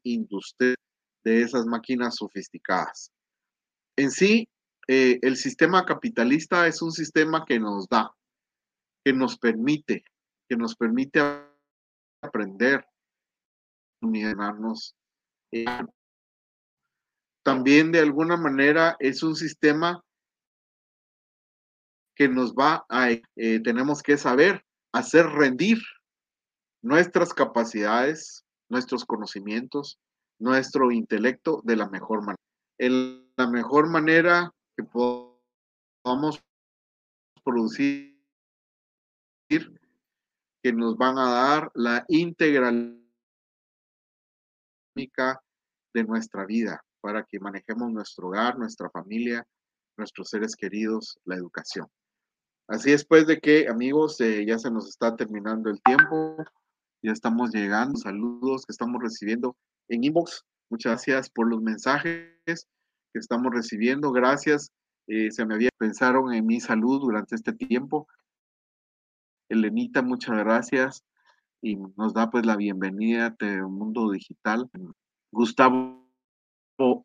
industrial 0.04 0.76
de 1.24 1.42
esas 1.42 1.66
máquinas 1.66 2.14
sofisticadas. 2.14 3.10
En 3.96 4.12
sí, 4.12 4.48
eh, 4.86 5.18
el 5.22 5.36
sistema 5.36 5.84
capitalista 5.84 6.68
es 6.68 6.82
un 6.82 6.92
sistema 6.92 7.44
que 7.44 7.58
nos 7.58 7.88
da, 7.88 8.14
que 9.04 9.12
nos 9.12 9.36
permite, 9.38 10.04
que 10.48 10.56
nos 10.56 10.76
permite 10.76 11.20
aprender, 12.22 12.86
unirnos. 14.00 14.94
también 17.42 17.90
de 17.90 18.00
alguna 18.00 18.36
manera 18.36 18.96
es 19.00 19.24
un 19.24 19.34
sistema 19.34 20.00
que 22.14 22.28
nos 22.28 22.54
va 22.54 22.86
a, 22.88 23.08
tenemos 23.34 24.00
que 24.02 24.16
saber 24.16 24.65
hacer 24.98 25.26
rendir 25.26 25.78
nuestras 26.82 27.34
capacidades, 27.34 28.44
nuestros 28.68 29.04
conocimientos, 29.04 29.98
nuestro 30.38 30.90
intelecto 30.90 31.60
de 31.64 31.76
la 31.76 31.88
mejor 31.88 32.20
manera. 32.20 32.42
En 32.78 33.32
la 33.36 33.46
mejor 33.46 33.88
manera 33.88 34.52
que 34.76 34.84
podamos 34.84 36.42
producir, 37.44 38.16
que 39.48 40.72
nos 40.72 40.96
van 40.96 41.18
a 41.18 41.30
dar 41.30 41.70
la 41.74 42.04
integral 42.08 43.02
de 44.94 46.04
nuestra 46.04 46.46
vida 46.46 46.82
para 47.00 47.22
que 47.24 47.38
manejemos 47.38 47.92
nuestro 47.92 48.28
hogar, 48.28 48.58
nuestra 48.58 48.90
familia, 48.90 49.46
nuestros 49.96 50.30
seres 50.30 50.56
queridos, 50.56 51.18
la 51.24 51.36
educación. 51.36 51.86
Así 52.68 52.90
después 52.90 53.26
de 53.26 53.38
que, 53.38 53.68
amigos, 53.68 54.20
eh, 54.20 54.44
ya 54.44 54.58
se 54.58 54.70
nos 54.70 54.88
está 54.88 55.14
terminando 55.14 55.70
el 55.70 55.80
tiempo, 55.82 56.36
ya 57.02 57.12
estamos 57.12 57.50
llegando, 57.50 57.98
saludos 57.98 58.66
que 58.66 58.72
estamos 58.72 59.00
recibiendo 59.00 59.56
en 59.88 60.02
inbox. 60.02 60.44
Muchas 60.68 60.92
gracias 60.92 61.30
por 61.30 61.48
los 61.48 61.62
mensajes 61.62 62.34
que 62.44 63.20
estamos 63.20 63.52
recibiendo. 63.54 64.10
Gracias. 64.10 64.72
Eh, 65.06 65.30
se 65.30 65.46
me 65.46 65.54
había 65.54 65.70
pensaron 65.78 66.34
en 66.34 66.44
mi 66.44 66.60
salud 66.60 67.00
durante 67.00 67.36
este 67.36 67.52
tiempo. 67.52 68.08
Elenita, 69.48 70.02
muchas 70.02 70.36
gracias. 70.38 71.04
Y 71.62 71.76
nos 71.76 72.14
da 72.14 72.30
pues 72.30 72.44
la 72.44 72.56
bienvenida 72.56 73.36
a 73.38 73.68
Mundo 73.68 74.10
Digital. 74.10 74.68
Gustavo 75.30 76.04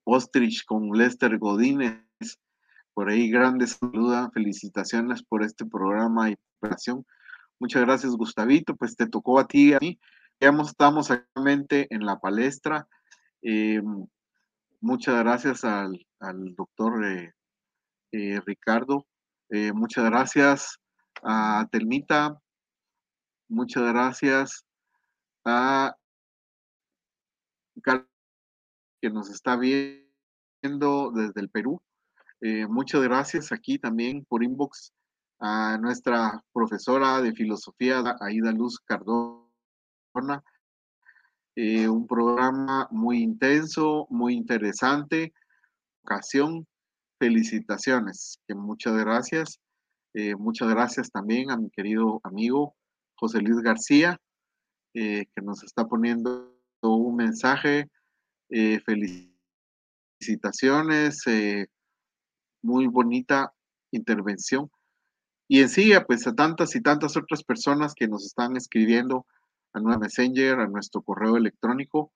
Ostrich 0.03 0.65
con 0.65 0.89
Lester 0.91 1.37
Godínez 1.37 2.01
por 2.93 3.09
ahí 3.09 3.29
grandes 3.29 3.77
saluda, 3.79 4.29
felicitaciones 4.33 5.23
por 5.23 5.43
este 5.43 5.65
programa 5.65 6.29
y 6.29 6.35
operación. 6.57 7.05
Muchas 7.59 7.83
gracias, 7.83 8.13
Gustavito. 8.15 8.75
Pues 8.75 8.95
te 8.95 9.07
tocó 9.07 9.39
a 9.39 9.47
ti, 9.47 9.73
a 9.73 9.79
mí. 9.79 9.99
Ya 10.39 10.49
estamos 10.49 11.11
actualmente 11.11 11.87
en 11.89 12.05
la 12.05 12.19
palestra. 12.19 12.87
Eh, 13.43 13.81
muchas 14.79 15.15
gracias 15.19 15.63
al, 15.63 16.05
doctor 16.55 17.05
eh, 17.05 17.33
eh, 18.11 18.39
Ricardo. 18.45 19.05
muchas 19.73 20.05
gracias 20.05 20.79
a 21.23 21.67
Telmita. 21.71 22.39
Muchas 23.47 23.83
gracias 23.83 24.65
a 25.45 25.95
que 29.01 29.09
nos 29.09 29.29
está 29.29 29.55
viendo 29.55 31.11
desde 31.11 31.41
el 31.41 31.49
Perú. 31.49 31.81
Eh, 32.43 32.65
muchas 32.67 33.03
gracias 33.03 33.51
aquí 33.51 33.77
también 33.77 34.25
por 34.25 34.43
inbox 34.43 34.91
a 35.39 35.77
nuestra 35.79 36.43
profesora 36.51 37.21
de 37.21 37.33
filosofía, 37.33 38.03
Aida 38.19 38.51
Luz 38.51 38.79
Cardona. 38.79 40.43
Eh, 41.55 41.87
un 41.87 42.07
programa 42.07 42.87
muy 42.89 43.21
intenso, 43.21 44.07
muy 44.09 44.33
interesante. 44.33 45.35
Ocasión, 46.03 46.65
felicitaciones. 47.19 48.39
Que 48.47 48.55
muchas 48.55 48.97
gracias. 48.97 49.59
Eh, 50.15 50.35
muchas 50.35 50.67
gracias 50.69 51.11
también 51.11 51.51
a 51.51 51.57
mi 51.57 51.69
querido 51.69 52.21
amigo 52.23 52.75
José 53.15 53.39
Luis 53.39 53.61
García, 53.61 54.19
que 54.93 55.27
nos 55.43 55.63
está 55.63 55.87
poniendo 55.87 56.57
un 56.81 57.15
mensaje. 57.15 57.87
felicitaciones 58.49 61.23
muy 62.61 62.87
bonita 62.87 63.53
intervención. 63.91 64.69
Y 65.47 65.61
en 65.61 65.69
sí, 65.69 65.91
pues 66.07 66.25
a 66.27 66.33
tantas 66.33 66.75
y 66.75 66.81
tantas 66.81 67.17
otras 67.17 67.43
personas 67.43 67.93
que 67.93 68.07
nos 68.07 68.25
están 68.25 68.55
escribiendo 68.55 69.25
a 69.73 69.79
nuestro 69.79 69.99
Messenger, 69.99 70.59
a 70.59 70.67
nuestro 70.67 71.01
correo 71.01 71.37
electrónico. 71.37 72.11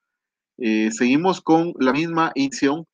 Eh, 0.58 0.92
seguimos 0.92 1.42
con 1.42 1.74
la 1.80 1.92
misma 1.92 2.32
intención 2.36 2.86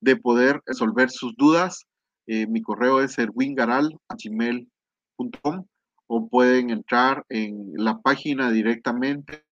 de 0.00 0.16
poder 0.16 0.62
resolver 0.66 1.10
sus 1.10 1.36
dudas. 1.36 1.86
Eh, 2.26 2.46
mi 2.46 2.62
correo 2.62 3.00
es 3.00 3.18
erwingaral.gmail.com 3.18 5.66
o 6.06 6.28
pueden 6.28 6.70
entrar 6.70 7.24
en 7.28 7.72
la 7.74 8.00
página 8.00 8.50
directamente, 8.50 9.44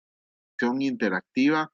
interactiva 0.80 1.70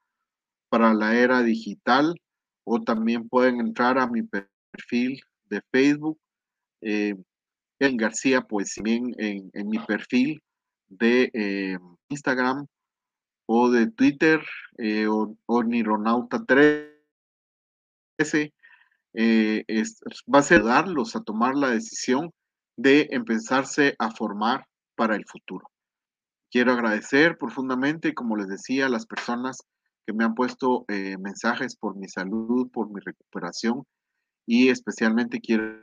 para 0.70 0.94
la 0.94 1.14
era 1.14 1.42
digital, 1.42 2.18
o 2.64 2.82
también 2.82 3.28
pueden 3.28 3.60
entrar 3.60 3.98
a 3.98 4.06
mi 4.06 4.22
perfil 4.22 5.20
de 5.48 5.62
Facebook, 5.72 6.18
eh, 6.80 7.14
en 7.78 7.96
García, 7.96 8.42
pues 8.42 8.74
bien 8.82 9.14
en, 9.18 9.68
mi 9.68 9.78
perfil 9.78 10.42
de 10.88 11.30
eh, 11.32 11.78
Instagram 12.08 12.66
o 13.46 13.70
de 13.70 13.90
Twitter 13.90 14.40
eh, 14.78 15.06
o, 15.08 15.62
Nironauta 15.64 16.44
13, 16.44 16.92
eh, 19.14 19.64
va 20.32 20.38
a 20.40 20.42
ser 20.42 20.64
darlos 20.64 21.16
a 21.16 21.22
tomar 21.22 21.54
la 21.54 21.70
decisión 21.70 22.32
de 22.76 23.08
empezarse 23.10 23.94
a 23.98 24.10
formar 24.10 24.66
para 24.96 25.16
el 25.16 25.24
futuro. 25.26 25.70
Quiero 26.50 26.72
agradecer 26.72 27.36
profundamente, 27.38 28.14
como 28.14 28.36
les 28.36 28.48
decía, 28.48 28.86
a 28.86 28.90
las 28.90 29.06
personas 29.06 29.62
que 30.06 30.12
me 30.14 30.24
han 30.24 30.34
puesto 30.34 30.86
mensajes 30.88 31.76
por 31.76 31.96
mi 31.96 32.08
salud, 32.08 32.70
por 32.70 32.90
mi 32.90 33.00
recuperación 33.00 33.84
y 34.48 34.70
especialmente 34.70 35.42
quiero 35.42 35.78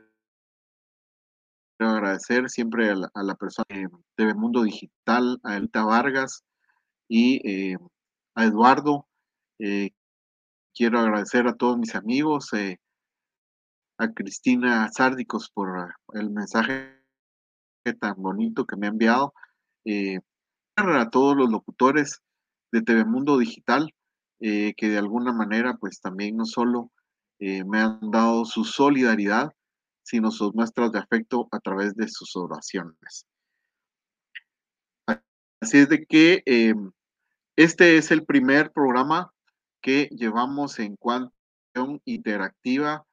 agradecer 1.78 2.50
siempre 2.50 2.90
a 2.90 2.96
la, 2.96 3.34
persona 3.36 3.88
de 4.16 4.34
Mundo 4.34 4.64
Digital, 4.64 5.38
a 5.44 5.56
Elita 5.56 5.84
Vargas 5.84 6.42
y 7.06 7.48
eh, 7.48 7.78
a 8.34 8.44
Eduardo. 8.44 9.06
Eh, 9.60 9.90
quiero 10.74 10.98
agradecer 10.98 11.46
a 11.46 11.54
todos 11.54 11.78
mis 11.78 11.94
amigos, 11.94 12.52
eh, 12.54 12.80
a 13.98 14.08
Cristina 14.12 14.90
Sárdicos 14.90 15.48
por 15.48 15.94
el 16.14 16.30
mensaje 16.30 17.00
tan 18.00 18.16
bonito 18.16 18.66
que 18.66 18.74
me 18.74 18.88
ha 18.88 18.90
enviado, 18.90 19.32
a 20.74 21.10
todos 21.10 21.36
los 21.36 21.48
locutores 21.50 22.20
de 22.72 22.82
TV 22.82 23.04
Mundo 23.04 23.38
Digital, 23.38 23.94
que 24.40 24.74
de 24.76 24.98
alguna 24.98 25.32
manera 25.32 25.76
pues 25.76 26.00
también 26.00 26.36
no 26.36 26.46
solo 26.46 26.90
eh, 27.38 27.64
me 27.64 27.80
han 27.80 27.98
dado 28.10 28.44
su 28.44 28.64
solidaridad, 28.64 29.52
sino 30.02 30.30
sus 30.30 30.54
muestras 30.54 30.92
de 30.92 30.98
afecto 30.98 31.48
a 31.50 31.60
través 31.60 31.94
de 31.94 32.08
sus 32.08 32.34
oraciones. 32.36 33.26
Así 35.60 35.78
es 35.78 35.88
de 35.88 36.06
que 36.06 36.42
eh, 36.46 36.74
este 37.56 37.96
es 37.98 38.10
el 38.10 38.24
primer 38.24 38.72
programa 38.72 39.32
que 39.82 40.08
llevamos 40.12 40.78
en 40.78 40.96
cuanto 40.96 41.32
interactiva 42.04 43.04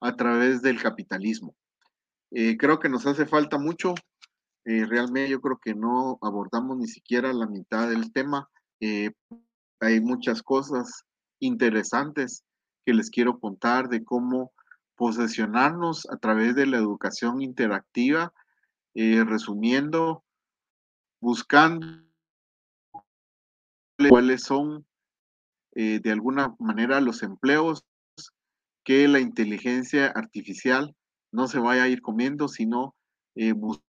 a 0.00 0.16
través 0.16 0.62
del 0.62 0.80
capitalismo. 0.80 1.54
Eh, 2.30 2.56
creo 2.56 2.78
que 2.78 2.88
nos 2.88 3.06
hace 3.06 3.26
falta 3.26 3.58
mucho. 3.58 3.94
realmente 4.64 5.28
yo 5.28 5.40
creo 5.40 5.58
que 5.58 5.74
no 5.74 6.18
abordamos 6.22 6.76
ni 6.78 6.88
siquiera 6.88 7.32
la 7.32 7.46
mitad 7.46 7.88
del 7.88 8.12
tema. 8.12 8.48
hay 9.80 10.00
muchas 10.00 10.42
cosas 10.42 11.04
interesantes 11.40 12.45
que 12.86 12.94
les 12.94 13.10
quiero 13.10 13.40
contar 13.40 13.88
de 13.88 14.04
cómo 14.04 14.52
posesionarnos 14.94 16.08
a 16.08 16.18
través 16.18 16.54
de 16.54 16.66
la 16.66 16.76
educación 16.76 17.42
interactiva, 17.42 18.32
eh, 18.94 19.24
resumiendo, 19.24 20.24
buscando 21.20 22.04
cuáles 24.08 24.44
son 24.44 24.86
eh, 25.74 25.98
de 25.98 26.12
alguna 26.12 26.54
manera 26.60 27.00
los 27.00 27.24
empleos 27.24 27.84
que 28.84 29.08
la 29.08 29.18
inteligencia 29.18 30.06
artificial 30.06 30.94
no 31.32 31.48
se 31.48 31.58
vaya 31.58 31.82
a 31.82 31.88
ir 31.88 32.02
comiendo, 32.02 32.46
sino 32.46 32.94
eh, 33.34 33.52
buscar 33.52 33.90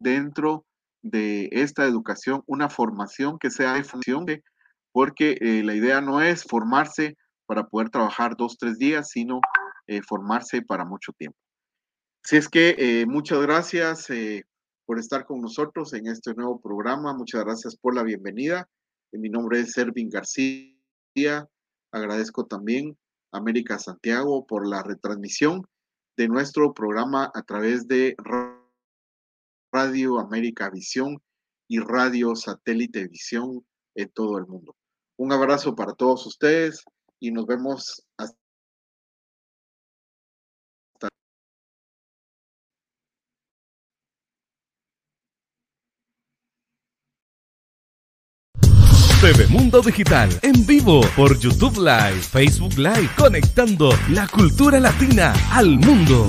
dentro 0.00 0.66
de 1.04 1.50
esta 1.52 1.84
educación 1.84 2.42
una 2.46 2.70
formación 2.70 3.38
que 3.38 3.50
sea 3.50 3.74
de 3.74 3.84
función 3.84 4.24
porque 4.90 5.36
eh, 5.40 5.62
la 5.62 5.74
idea 5.74 6.00
no 6.00 6.22
es 6.22 6.44
formarse 6.44 7.16
para 7.46 7.66
poder 7.66 7.90
trabajar 7.90 8.36
dos, 8.36 8.56
tres 8.58 8.78
días, 8.78 9.10
sino 9.10 9.40
eh, 9.86 10.00
formarse 10.02 10.62
para 10.62 10.86
mucho 10.86 11.12
tiempo. 11.12 11.36
Así 12.24 12.36
es 12.36 12.48
que 12.48 12.74
eh, 12.78 13.06
muchas 13.06 13.42
gracias 13.42 14.08
por 14.86 14.98
estar 14.98 15.26
con 15.26 15.42
nosotros 15.42 15.92
en 15.92 16.06
este 16.06 16.32
nuevo 16.34 16.58
programa. 16.58 17.12
Muchas 17.12 17.44
gracias 17.44 17.76
por 17.76 17.94
la 17.94 18.02
bienvenida. 18.02 18.66
mi 19.12 19.28
nombre 19.28 19.60
es 19.60 19.76
Ervin 19.76 20.08
García. 20.08 21.46
Agradezco 21.92 22.46
también 22.46 22.96
a 23.30 23.38
América 23.38 23.78
Santiago 23.78 24.46
por 24.46 24.66
la 24.66 24.82
retransmisión 24.82 25.66
de 26.16 26.28
nuestro 26.28 26.72
programa 26.72 27.30
a 27.34 27.42
través 27.42 27.86
de 27.88 28.16
Radio 29.74 30.20
América 30.20 30.70
Visión 30.70 31.20
y 31.68 31.80
Radio 31.80 32.36
Satélite 32.36 33.08
Visión 33.08 33.66
en 33.96 34.08
todo 34.10 34.38
el 34.38 34.46
mundo. 34.46 34.76
Un 35.18 35.32
abrazo 35.32 35.74
para 35.74 35.94
todos 35.94 36.24
ustedes 36.26 36.84
y 37.18 37.32
nos 37.32 37.44
vemos 37.44 38.06
hasta 38.16 38.38
TV 49.20 49.46
Mundo 49.48 49.80
Digital 49.82 50.28
en 50.42 50.64
vivo 50.66 51.00
por 51.16 51.36
YouTube 51.36 51.78
Live, 51.78 52.20
Facebook 52.20 52.76
Live, 52.76 53.10
conectando 53.16 53.90
la 54.10 54.28
cultura 54.28 54.78
latina 54.78 55.34
al 55.50 55.78
mundo. 55.80 56.28